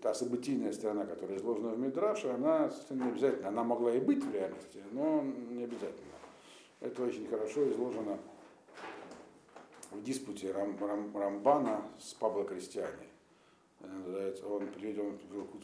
та 0.02 0.14
событийная 0.14 0.74
сторона, 0.74 1.06
которая 1.06 1.38
изложена 1.38 1.70
в 1.70 1.80
Мидраше, 1.80 2.30
она 2.30 2.72
не 2.90 3.08
обязательно, 3.08 3.50
она 3.50 3.64
могла 3.64 3.94
и 3.96 4.00
быть 4.00 4.24
в 4.24 4.32
реальности, 4.32 4.80
но 4.92 5.22
не 5.22 5.64
обязательно. 5.64 6.14
Это 6.80 7.04
очень 7.04 7.28
хорошо 7.28 7.70
изложено 7.70 8.20
в 9.92 10.04
диспуте 10.04 10.52
Рам, 10.52 10.78
Рам, 10.80 11.16
Рамбана 11.16 11.86
с 12.00 12.14
Пабло 12.14 12.44
Крестьяне 12.44 13.14
называется, 13.88 14.48
он 14.48 14.68
приведен 14.68 15.18
в 15.30 15.36
Илкут 15.36 15.64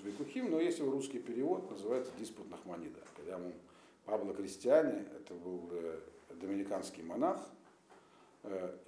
но 0.50 0.60
если 0.60 0.84
в 0.84 0.90
русский 0.90 1.20
перевод, 1.20 1.70
называется 1.70 2.12
«Диспут 2.18 2.50
Нахманида». 2.50 3.00
Когда 3.16 3.38
ему 3.38 3.54
Пабло 4.06 4.34
Крестьяне, 4.34 5.06
это 5.16 5.34
был 5.34 5.70
э, 5.72 6.00
доминиканский 6.42 7.04
монах, 7.04 7.38
э, 7.38 7.59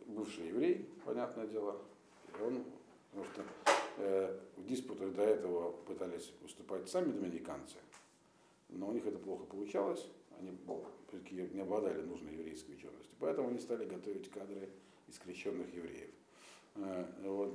бывший 0.08 0.48
еврей, 0.48 0.88
понятное 1.06 1.48
дело, 1.48 1.78
и 2.28 2.44
он, 2.44 2.64
потому 3.12 3.26
что 3.34 3.44
э, 3.98 4.40
в 4.58 4.66
диспутах 4.66 5.14
до 5.14 5.24
этого 5.24 5.72
пытались 5.72 6.32
выступать 6.42 6.90
сами 6.90 7.12
доминиканцы, 7.12 7.78
но 8.70 8.88
у 8.88 8.92
них 8.94 9.06
это 9.06 9.20
плохо 9.20 9.44
получалось, 9.46 10.08
они 10.40 10.58
не 11.52 11.62
обладали 11.62 12.02
нужной 12.02 12.34
еврейской 12.34 12.72
ученостью, 12.72 13.12
поэтому 13.20 13.50
они 13.50 13.60
стали 13.60 13.86
готовить 13.86 14.30
кадры 14.32 14.70
из 15.08 15.18
крещенных 15.20 15.74
евреев. 15.74 16.10
Э, 16.76 17.06
вот, 17.24 17.54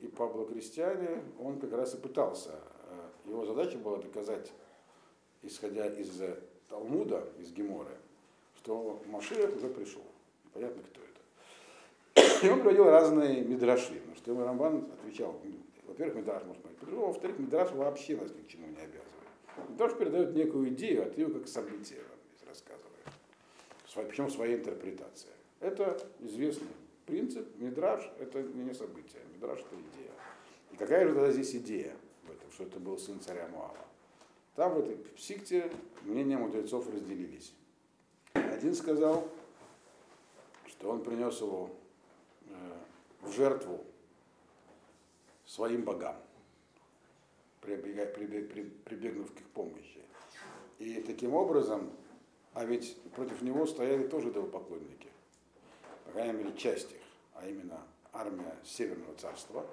и 0.00 0.06
Пабло 0.08 0.46
Кристиане, 0.46 1.22
он 1.38 1.60
как 1.60 1.72
раз 1.72 1.94
и 1.94 1.98
пытался, 1.98 2.58
э, 2.88 3.28
его 3.28 3.44
задача 3.44 3.78
была 3.78 3.98
доказать, 3.98 4.52
исходя 5.42 5.86
из 5.86 6.20
Талмуда, 6.68 7.28
из 7.38 7.52
Геморы, 7.52 7.96
что 8.56 9.02
Машиах 9.06 9.54
уже 9.54 9.68
пришел. 9.68 10.02
Понятно, 10.54 10.82
кто. 10.82 11.03
И 12.42 12.48
он 12.48 12.60
проводил 12.60 12.84
разные 12.84 13.42
мидраши, 13.42 13.94
потому 13.94 14.16
что 14.16 14.44
Рамбан 14.44 14.88
отвечал, 14.92 15.40
Во-первых, 15.86 16.16
Мидраш 16.16 16.44
может 16.44 16.62
быть 16.62 16.76
по-другому. 16.76 17.08
Во-вторых, 17.08 17.38
Мидраш 17.38 17.70
вообще 17.72 18.16
нас 18.16 18.30
ни 18.34 18.42
к 18.42 18.48
чему 18.48 18.66
не 18.66 18.76
обязывает. 18.76 19.70
Мидраш 19.70 19.94
передает 19.94 20.34
некую 20.34 20.68
идею, 20.70 21.02
а 21.02 21.10
ты 21.10 21.20
ее 21.20 21.28
как 21.28 21.48
событие 21.48 22.00
здесь 22.00 22.48
рассказываешь. 22.48 24.08
Причем 24.08 24.28
своей 24.28 24.56
интерпретацией. 24.56 25.34
Это 25.60 26.00
известный 26.20 26.68
принцип. 27.06 27.46
Мидраш– 27.58 28.10
это 28.18 28.42
не 28.42 28.74
событие. 28.74 29.22
Мидраш– 29.34 29.58
это 29.60 29.76
идея. 29.76 30.10
И 30.72 30.76
какая 30.76 31.06
же 31.06 31.14
тогда 31.14 31.30
здесь 31.30 31.54
идея 31.54 31.94
в 32.26 32.30
этом, 32.32 32.50
что 32.50 32.64
это 32.64 32.80
был 32.80 32.98
сын 32.98 33.20
царя 33.20 33.46
Муава? 33.48 33.78
Там 34.56 34.74
в 34.74 34.78
этой 34.80 34.96
псикте 34.96 35.70
мнения 36.02 36.36
мудрецов 36.36 36.88
разделились. 36.92 37.54
Один 38.32 38.74
сказал, 38.74 39.28
что 40.66 40.90
он 40.90 41.02
принес 41.02 41.40
его 41.40 41.70
в 43.24 43.32
жертву 43.32 43.84
своим 45.46 45.82
богам, 45.84 46.16
прибегнув 47.60 49.32
к 49.32 49.40
их 49.40 49.46
помощи. 49.48 50.00
И 50.78 51.00
таким 51.00 51.34
образом, 51.34 51.90
а 52.52 52.64
ведь 52.64 53.00
против 53.12 53.42
него 53.42 53.66
стояли 53.66 54.06
тоже 54.06 54.30
идолопоклонники, 54.30 55.08
по 56.04 56.12
крайней 56.12 56.34
мере, 56.34 56.56
часть 56.56 56.92
их, 56.92 57.00
а 57.34 57.46
именно 57.48 57.80
армия 58.12 58.56
Северного 58.64 59.14
царства, 59.16 59.66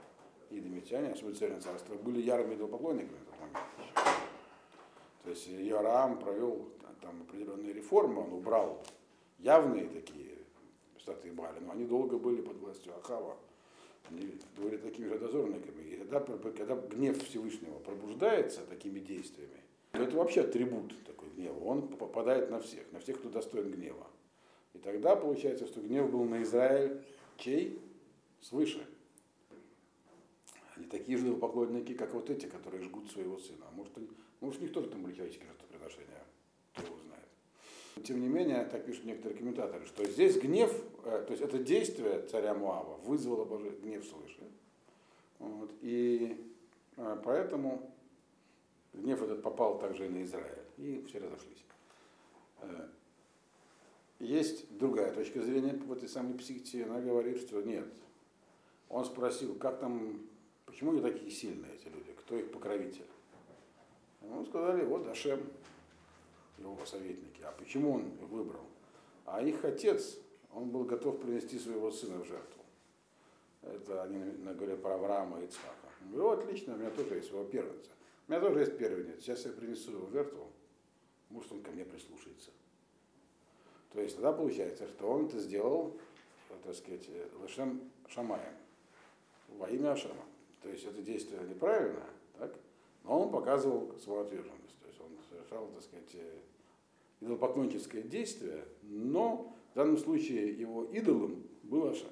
и 0.50 0.60
домитяне, 0.60 1.12
особенно 1.12 1.36
Северное 1.36 1.62
царство, 1.62 1.96
были 1.96 2.22
ярыми 2.22 2.56
идолопоклонниками 2.56 3.18
в 3.18 3.26
тот 3.26 3.40
момент. 3.40 3.60
То 5.24 5.30
есть 5.30 5.48
Иораам 5.50 6.20
провел 6.20 6.70
там 7.02 7.22
определенные 7.22 7.74
реформы, 7.74 8.22
он 8.22 8.34
убрал 8.34 8.84
явные 9.40 9.88
такие 9.88 10.38
статуи 11.02 11.32
Бали, 11.32 11.60
но 11.60 11.74
они 11.74 11.86
долго 11.86 12.18
были 12.18 12.42
под 12.42 12.58
властью 12.58 12.94
Ахава. 12.96 13.38
Они 14.10 14.40
были 14.58 14.78
такими 14.78 15.08
же 15.08 15.20
дозорниками. 15.20 15.82
И 15.84 15.98
когда, 15.98 16.20
когда 16.20 16.76
гнев 16.76 17.24
Всевышнего 17.28 17.80
пробуждается 17.80 18.62
такими 18.62 19.00
действиями, 19.00 19.62
то 19.92 20.04
это 20.04 20.16
вообще 20.16 20.42
атрибут 20.42 20.94
такой 21.06 21.30
гнева. 21.30 21.60
Он 21.60 21.88
попадает 21.88 22.50
на 22.50 22.60
всех, 22.60 22.92
на 22.92 23.00
всех, 23.00 23.20
кто 23.20 23.30
достоин 23.30 23.72
гнева. 23.72 24.08
И 24.74 24.80
тогда 24.80 25.16
получается, 25.16 25.68
что 25.68 25.82
гнев 25.82 26.10
был 26.10 26.24
на 26.24 26.44
Израиль 26.44 27.02
чей? 27.38 27.80
Свыше. 28.42 28.86
Они 30.76 30.88
такие 30.88 31.18
же 31.18 31.34
поклонники, 31.34 31.94
как 31.94 32.14
вот 32.14 32.30
эти, 32.30 32.48
которые 32.48 32.82
жгут 32.84 33.12
своего 33.12 33.38
сына. 33.38 33.66
А 33.70 33.72
может, 33.72 33.96
они, 33.98 34.10
может 34.40 34.60
у 34.60 34.64
них 34.64 34.74
тоже 34.74 34.90
там 34.90 35.04
были 35.04 35.14
человеческие 35.14 35.48
жертвоприношения. 35.48 36.24
Тем 38.04 38.22
не 38.22 38.28
менее, 38.28 38.66
так 38.66 38.86
пишут 38.86 39.06
некоторые 39.06 39.38
комментаторы, 39.38 39.86
что 39.86 40.06
здесь 40.06 40.38
гнев, 40.38 40.74
э, 41.04 41.24
то 41.26 41.32
есть 41.32 41.44
это 41.44 41.58
действие 41.60 42.22
царя 42.24 42.54
Муава 42.54 42.98
вызвало 42.98 43.46
Божий 43.46 43.72
гнев 43.72 44.06
свыше. 44.06 44.42
Вот, 45.40 45.72
и 45.82 46.38
э, 46.98 47.22
поэтому 47.24 47.92
гнев 48.94 49.22
этот 49.22 49.42
попал 49.42 49.80
также 49.80 50.06
и 50.06 50.10
на 50.10 50.24
Израиль. 50.24 50.60
И 50.78 51.04
все 51.08 51.20
разошлись. 51.20 51.64
Э, 52.62 52.88
есть 54.20 54.78
другая 54.78 55.12
точка 55.14 55.42
зрения 55.42 55.74
в 55.74 55.92
этой 55.92 56.08
самой 56.08 56.38
психите. 56.38 56.86
Она 56.86 57.02
говорит, 57.02 57.40
что 57.40 57.62
нет. 57.62 57.88
Он 58.90 59.06
спросил, 59.06 59.56
как 59.56 59.80
там, 59.80 60.20
почему 60.66 60.92
они 60.92 61.02
такие 61.02 61.32
сильные, 61.32 61.74
эти 61.74 61.88
люди, 61.88 62.12
кто 62.14 62.36
их 62.36 62.52
покровитель. 62.52 63.06
Ему 64.22 64.46
сказали, 64.46 64.84
вот 64.84 65.08
Ашем, 65.08 65.42
его 66.70 66.86
советники. 66.86 67.42
А 67.44 67.52
почему 67.52 67.94
он 67.94 68.12
выбрал? 68.28 68.66
А 69.26 69.42
их 69.42 69.64
отец, 69.64 70.18
он 70.54 70.70
был 70.70 70.84
готов 70.84 71.20
принести 71.20 71.58
своего 71.60 71.92
сына 71.92 72.20
в 72.20 72.26
жертву. 72.26 72.62
Это 73.62 74.04
они 74.04 74.20
говорят 74.54 74.82
про 74.82 74.96
Авраама 74.96 75.42
и 75.42 75.46
Ицхака. 75.46 75.90
Ну, 76.10 76.30
отлично, 76.30 76.74
у 76.74 76.78
меня 76.78 76.90
тоже 76.90 77.16
есть 77.16 77.30
его 77.30 77.44
первенца. 77.44 77.92
У 78.28 78.32
меня 78.32 78.42
тоже 78.42 78.62
есть 78.62 78.78
первенец. 78.78 79.22
Сейчас 79.22 79.46
я 79.46 79.52
принесу 79.52 79.92
его 79.92 80.08
в 80.08 80.12
жертву, 80.12 80.48
может, 81.30 81.52
он 81.52 81.62
ко 81.62 81.72
мне 81.72 81.86
прислушается. 81.86 82.52
То 83.94 84.02
есть 84.02 84.16
тогда 84.16 84.32
получается, 84.32 84.88
что 84.88 85.08
он 85.08 85.28
это 85.28 85.40
сделал, 85.40 85.98
так 86.64 86.76
сказать, 86.76 87.08
Лешем 87.42 87.92
Шамаем, 88.08 88.54
во 89.50 89.70
имя 89.70 89.94
Ашема. 89.94 90.26
То 90.62 90.70
есть 90.70 90.86
это 90.86 91.02
действие 91.02 91.42
неправильно, 91.48 92.06
так? 92.38 92.54
но 93.04 93.22
он 93.22 93.32
показывал 93.32 93.98
свою 94.00 94.22
отверженность. 94.22 94.80
То 94.80 94.88
есть 94.88 95.00
он 95.02 95.10
совершал, 95.30 95.68
так 95.68 95.84
сказать, 95.84 96.16
идолопоклонническое 97.22 98.02
действие, 98.02 98.66
но 98.84 99.54
в 99.72 99.76
данном 99.76 99.98
случае 99.98 100.54
его 100.54 100.86
идолом 100.86 101.44
был 101.64 101.88
Ашем. 101.88 102.10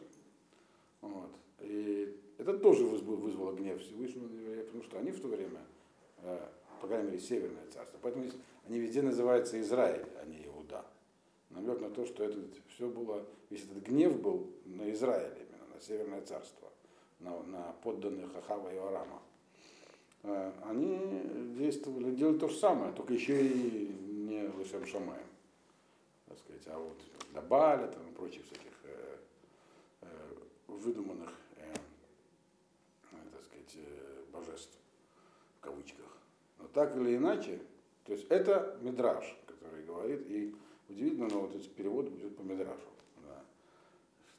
Вот. 1.02 1.32
И 1.60 2.16
это 2.38 2.58
тоже 2.58 2.86
вызвало 2.86 3.54
гнев 3.54 3.82
Всевышнего, 3.82 4.64
потому 4.64 4.84
что 4.84 5.00
они 5.00 5.12
в 5.12 5.20
то 5.20 5.28
время, 5.28 5.60
э, 6.20 6.48
по 6.82 6.88
крайней 6.88 7.08
мере, 7.08 7.20
Северное 7.20 7.66
царство, 7.74 8.00
поэтому 8.02 8.26
они 8.68 8.80
везде 8.80 9.02
называются 9.02 9.60
Израиль, 9.60 10.06
а 10.22 10.26
не 10.26 10.46
Иуда. 10.46 10.86
Намек 11.50 11.82
на 11.82 11.90
то, 11.90 12.06
что 12.06 12.24
это 12.24 12.38
все 12.70 12.88
было, 12.88 13.26
весь 13.50 13.64
этот 13.66 13.84
гнев 13.84 14.22
был 14.22 14.48
на 14.66 14.92
Израиль 14.92 15.34
именно, 15.38 15.74
на 15.74 15.82
Северное 15.82 16.22
царство, 16.22 16.70
на, 17.20 17.42
на 17.44 17.74
подданных 17.84 18.36
Ахава 18.36 18.72
и 18.74 18.78
Арама. 18.78 19.22
Э, 20.24 20.52
они 20.64 21.00
действовали, 21.58 22.12
делали 22.12 22.38
то 22.38 22.48
же 22.48 22.56
самое, 22.56 22.94
только 22.94 23.14
еще 23.14 23.46
и 23.46 24.09
не 24.42 24.86
Шамаем, 24.86 25.28
так 26.28 26.38
сказать, 26.38 26.64
а 26.68 26.78
вот 26.80 26.98
до 27.34 27.42
Баля 27.42 27.88
там, 27.88 28.08
и 28.08 28.12
прочих 28.12 28.46
всяких 28.46 28.74
э, 28.84 29.18
э, 30.02 30.08
выдуманных, 30.68 31.32
э, 31.58 31.74
э, 33.12 33.16
так 33.32 33.44
сказать, 33.44 33.76
э, 33.76 34.24
божеств, 34.32 34.78
в 35.60 35.64
кавычках. 35.64 36.06
Но 36.60 36.68
так 36.68 36.96
или 36.96 37.16
иначе, 37.18 37.60
то 38.06 38.14
есть 38.14 38.26
это 38.30 38.78
Мидраж, 38.82 39.38
который 39.46 39.84
говорит, 39.84 40.30
и 40.30 40.56
удивительно, 40.90 41.28
но 41.28 41.42
вот 41.42 41.56
этот 41.56 41.72
перевод 41.74 42.10
будет 42.10 42.36
по 42.36 42.42
Мидражу. 42.42 42.90
Да. 43.24 43.44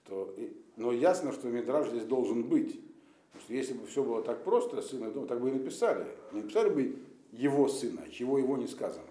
Что, 0.04 0.34
и, 0.36 0.56
но 0.76 0.92
ясно, 0.92 1.32
что 1.32 1.48
Мидраж 1.48 1.88
здесь 1.88 2.04
должен 2.04 2.42
быть. 2.44 2.80
Потому 3.28 3.44
что 3.44 3.54
если 3.54 3.74
бы 3.74 3.86
все 3.86 4.02
было 4.02 4.22
так 4.22 4.42
просто, 4.42 4.82
сына 4.82 5.10
дома, 5.10 5.26
так 5.26 5.40
бы 5.40 5.50
и 5.50 5.52
написали. 5.52 6.06
Не 6.32 6.42
написали 6.42 6.68
бы 6.68 6.98
его 7.32 7.68
сына, 7.68 8.10
чего 8.10 8.38
его 8.38 8.56
не 8.56 8.66
сказано. 8.66 9.09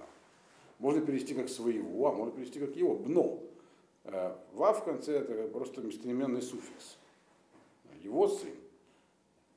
Можно 0.79 1.01
перевести 1.01 1.35
как 1.35 1.49
своего, 1.49 2.07
а 2.07 2.13
можно 2.13 2.33
перевести 2.33 2.59
как 2.59 2.75
его. 2.75 3.01
Но 3.05 3.43
э, 4.05 4.35
ва 4.53 4.73
в 4.73 4.83
конце 4.83 5.19
это 5.19 5.47
просто 5.49 5.81
местоименный 5.81 6.41
суффикс. 6.41 6.97
Его 8.01 8.27
сын. 8.27 8.49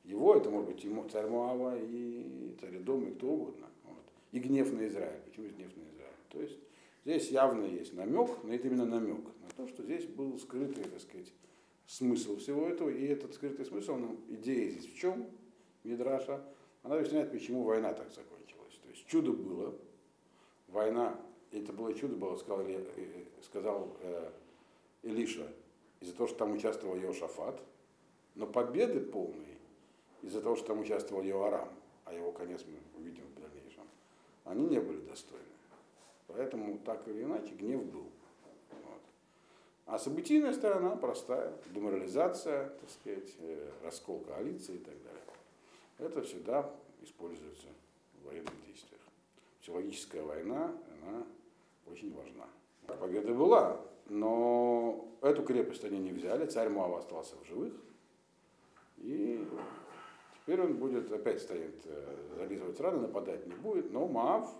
Его 0.04 0.34
это 0.34 0.50
может 0.50 0.68
быть 0.68 0.82
ему, 0.82 1.08
царь 1.08 1.28
Муава 1.28 1.78
и 1.78 2.56
царь 2.60 2.78
Дом, 2.80 3.06
и 3.06 3.14
кто 3.14 3.28
угодно. 3.28 3.68
Вот. 3.84 4.02
И 4.32 4.40
гнев 4.40 4.72
на 4.72 4.86
Израиль. 4.88 5.20
Почему 5.24 5.46
гнев 5.46 5.70
на 5.76 5.82
Израиль? 5.82 6.12
То 6.28 6.40
есть 6.40 6.58
здесь 7.04 7.30
явно 7.30 7.64
есть 7.64 7.94
намек, 7.94 8.30
но 8.42 8.52
это 8.52 8.66
именно 8.66 8.84
намек 8.84 9.24
на 9.42 9.48
то, 9.56 9.68
что 9.68 9.84
здесь 9.84 10.06
был 10.06 10.36
скрытый, 10.40 10.82
так 10.84 11.00
сказать, 11.00 11.32
смысл 11.86 12.36
всего 12.38 12.66
этого. 12.66 12.88
И 12.88 13.06
этот 13.06 13.34
скрытый 13.34 13.64
смысл, 13.64 13.94
ну, 13.94 14.16
идея 14.28 14.70
здесь 14.70 14.92
в 14.92 14.96
чем, 14.96 15.26
Мидраша, 15.84 16.44
она 16.82 16.96
объясняет, 16.96 17.30
почему 17.30 17.62
война 17.62 17.92
так 17.92 18.10
закончилась. 18.10 18.74
То 18.82 18.88
есть 18.88 19.06
чудо 19.06 19.32
было, 19.32 19.78
война, 20.72 21.16
это 21.52 21.72
было 21.72 21.94
чудо, 21.94 22.16
было, 22.16 22.36
сказал, 22.36 22.62
э, 22.66 23.24
сказал 23.42 23.96
э, 24.00 24.30
Илиша, 25.02 25.46
из-за 26.00 26.14
того, 26.14 26.26
что 26.26 26.38
там 26.38 26.52
участвовал 26.52 26.96
Йошафат, 26.96 27.60
но 28.34 28.46
победы 28.46 29.00
полные 29.00 29.58
из-за 30.22 30.40
того, 30.40 30.56
что 30.56 30.68
там 30.68 30.80
участвовал 30.80 31.22
Йоарам, 31.22 31.68
а 32.04 32.14
его 32.14 32.32
конец 32.32 32.64
мы 32.66 33.00
увидим 33.00 33.24
в 33.26 33.40
дальнейшем, 33.40 33.84
они 34.44 34.66
не 34.66 34.80
были 34.80 35.00
достойны. 35.00 35.44
Поэтому 36.28 36.78
так 36.78 37.06
или 37.08 37.22
иначе 37.22 37.54
гнев 37.54 37.84
был. 37.84 38.06
Вот. 38.70 39.00
А 39.86 39.98
событийная 39.98 40.54
сторона 40.54 40.96
простая, 40.96 41.52
деморализация, 41.74 42.70
так 42.70 42.90
сказать, 42.90 43.34
э, 43.38 43.70
раскол 43.84 44.20
коалиции 44.20 44.76
и 44.76 44.78
так 44.78 44.94
далее. 45.02 45.22
Это 45.98 46.22
всегда 46.22 46.72
используется 47.02 47.68
в 48.14 48.26
военных 48.26 48.54
действиях 48.66 48.91
психологическая 49.62 50.22
война, 50.22 50.74
она 51.02 51.24
очень 51.86 52.12
важна. 52.14 52.46
Победа 52.86 53.32
была, 53.32 53.80
но 54.08 55.08
эту 55.22 55.44
крепость 55.44 55.84
они 55.84 55.98
не 55.98 56.10
взяли, 56.10 56.46
царь 56.46 56.68
Муава 56.68 56.98
остался 56.98 57.36
в 57.36 57.46
живых, 57.46 57.72
и 58.98 59.46
теперь 60.34 60.60
он 60.60 60.74
будет 60.74 61.10
опять 61.12 61.40
стоять, 61.40 61.74
э, 61.84 62.16
зализывать 62.36 62.78
раны, 62.80 63.02
нападать 63.02 63.46
не 63.46 63.54
будет, 63.54 63.92
но 63.92 64.06
Маав 64.08 64.52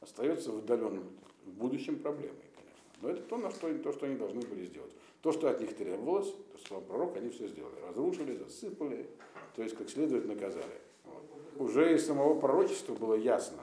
остается 0.00 0.50
в 0.50 0.58
отдаленном 0.58 1.04
в 1.44 1.50
будущем 1.50 2.00
проблемой, 2.00 2.42
конечно. 2.56 2.84
Но 3.02 3.10
это 3.10 3.22
то, 3.22 3.36
на 3.36 3.50
что, 3.50 3.72
то, 3.78 3.92
что 3.92 4.06
они 4.06 4.16
должны 4.16 4.40
были 4.40 4.64
сделать. 4.64 4.92
То, 5.22 5.30
что 5.30 5.48
от 5.48 5.60
них 5.60 5.76
требовалось, 5.76 6.32
то, 6.52 6.58
что 6.58 6.80
пророк, 6.80 7.16
они 7.16 7.30
все 7.30 7.46
сделали. 7.46 7.76
Разрушили, 7.88 8.36
засыпали, 8.36 9.08
то 9.54 9.62
есть 9.62 9.76
как 9.76 9.88
следует 9.88 10.26
наказали. 10.26 10.80
Вот. 11.04 11.70
Уже 11.70 11.94
из 11.94 12.04
самого 12.04 12.38
пророчества 12.38 12.94
было 12.94 13.14
ясно, 13.14 13.62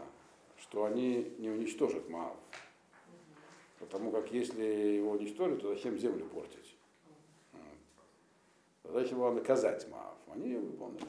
что 0.74 0.86
они 0.86 1.32
не 1.38 1.52
уничтожат 1.52 2.10
Маав. 2.10 2.36
Потому 3.78 4.10
как 4.10 4.32
если 4.32 4.64
его 4.64 5.12
уничтожат, 5.12 5.62
то 5.62 5.72
зачем 5.72 6.00
землю 6.00 6.26
портить? 6.26 6.76
Задача 8.84 9.14
была 9.14 9.32
наказать 9.34 9.88
Маав. 9.90 10.18
Они 10.34 10.50
ее 10.50 10.60
выполнили. 10.60 11.06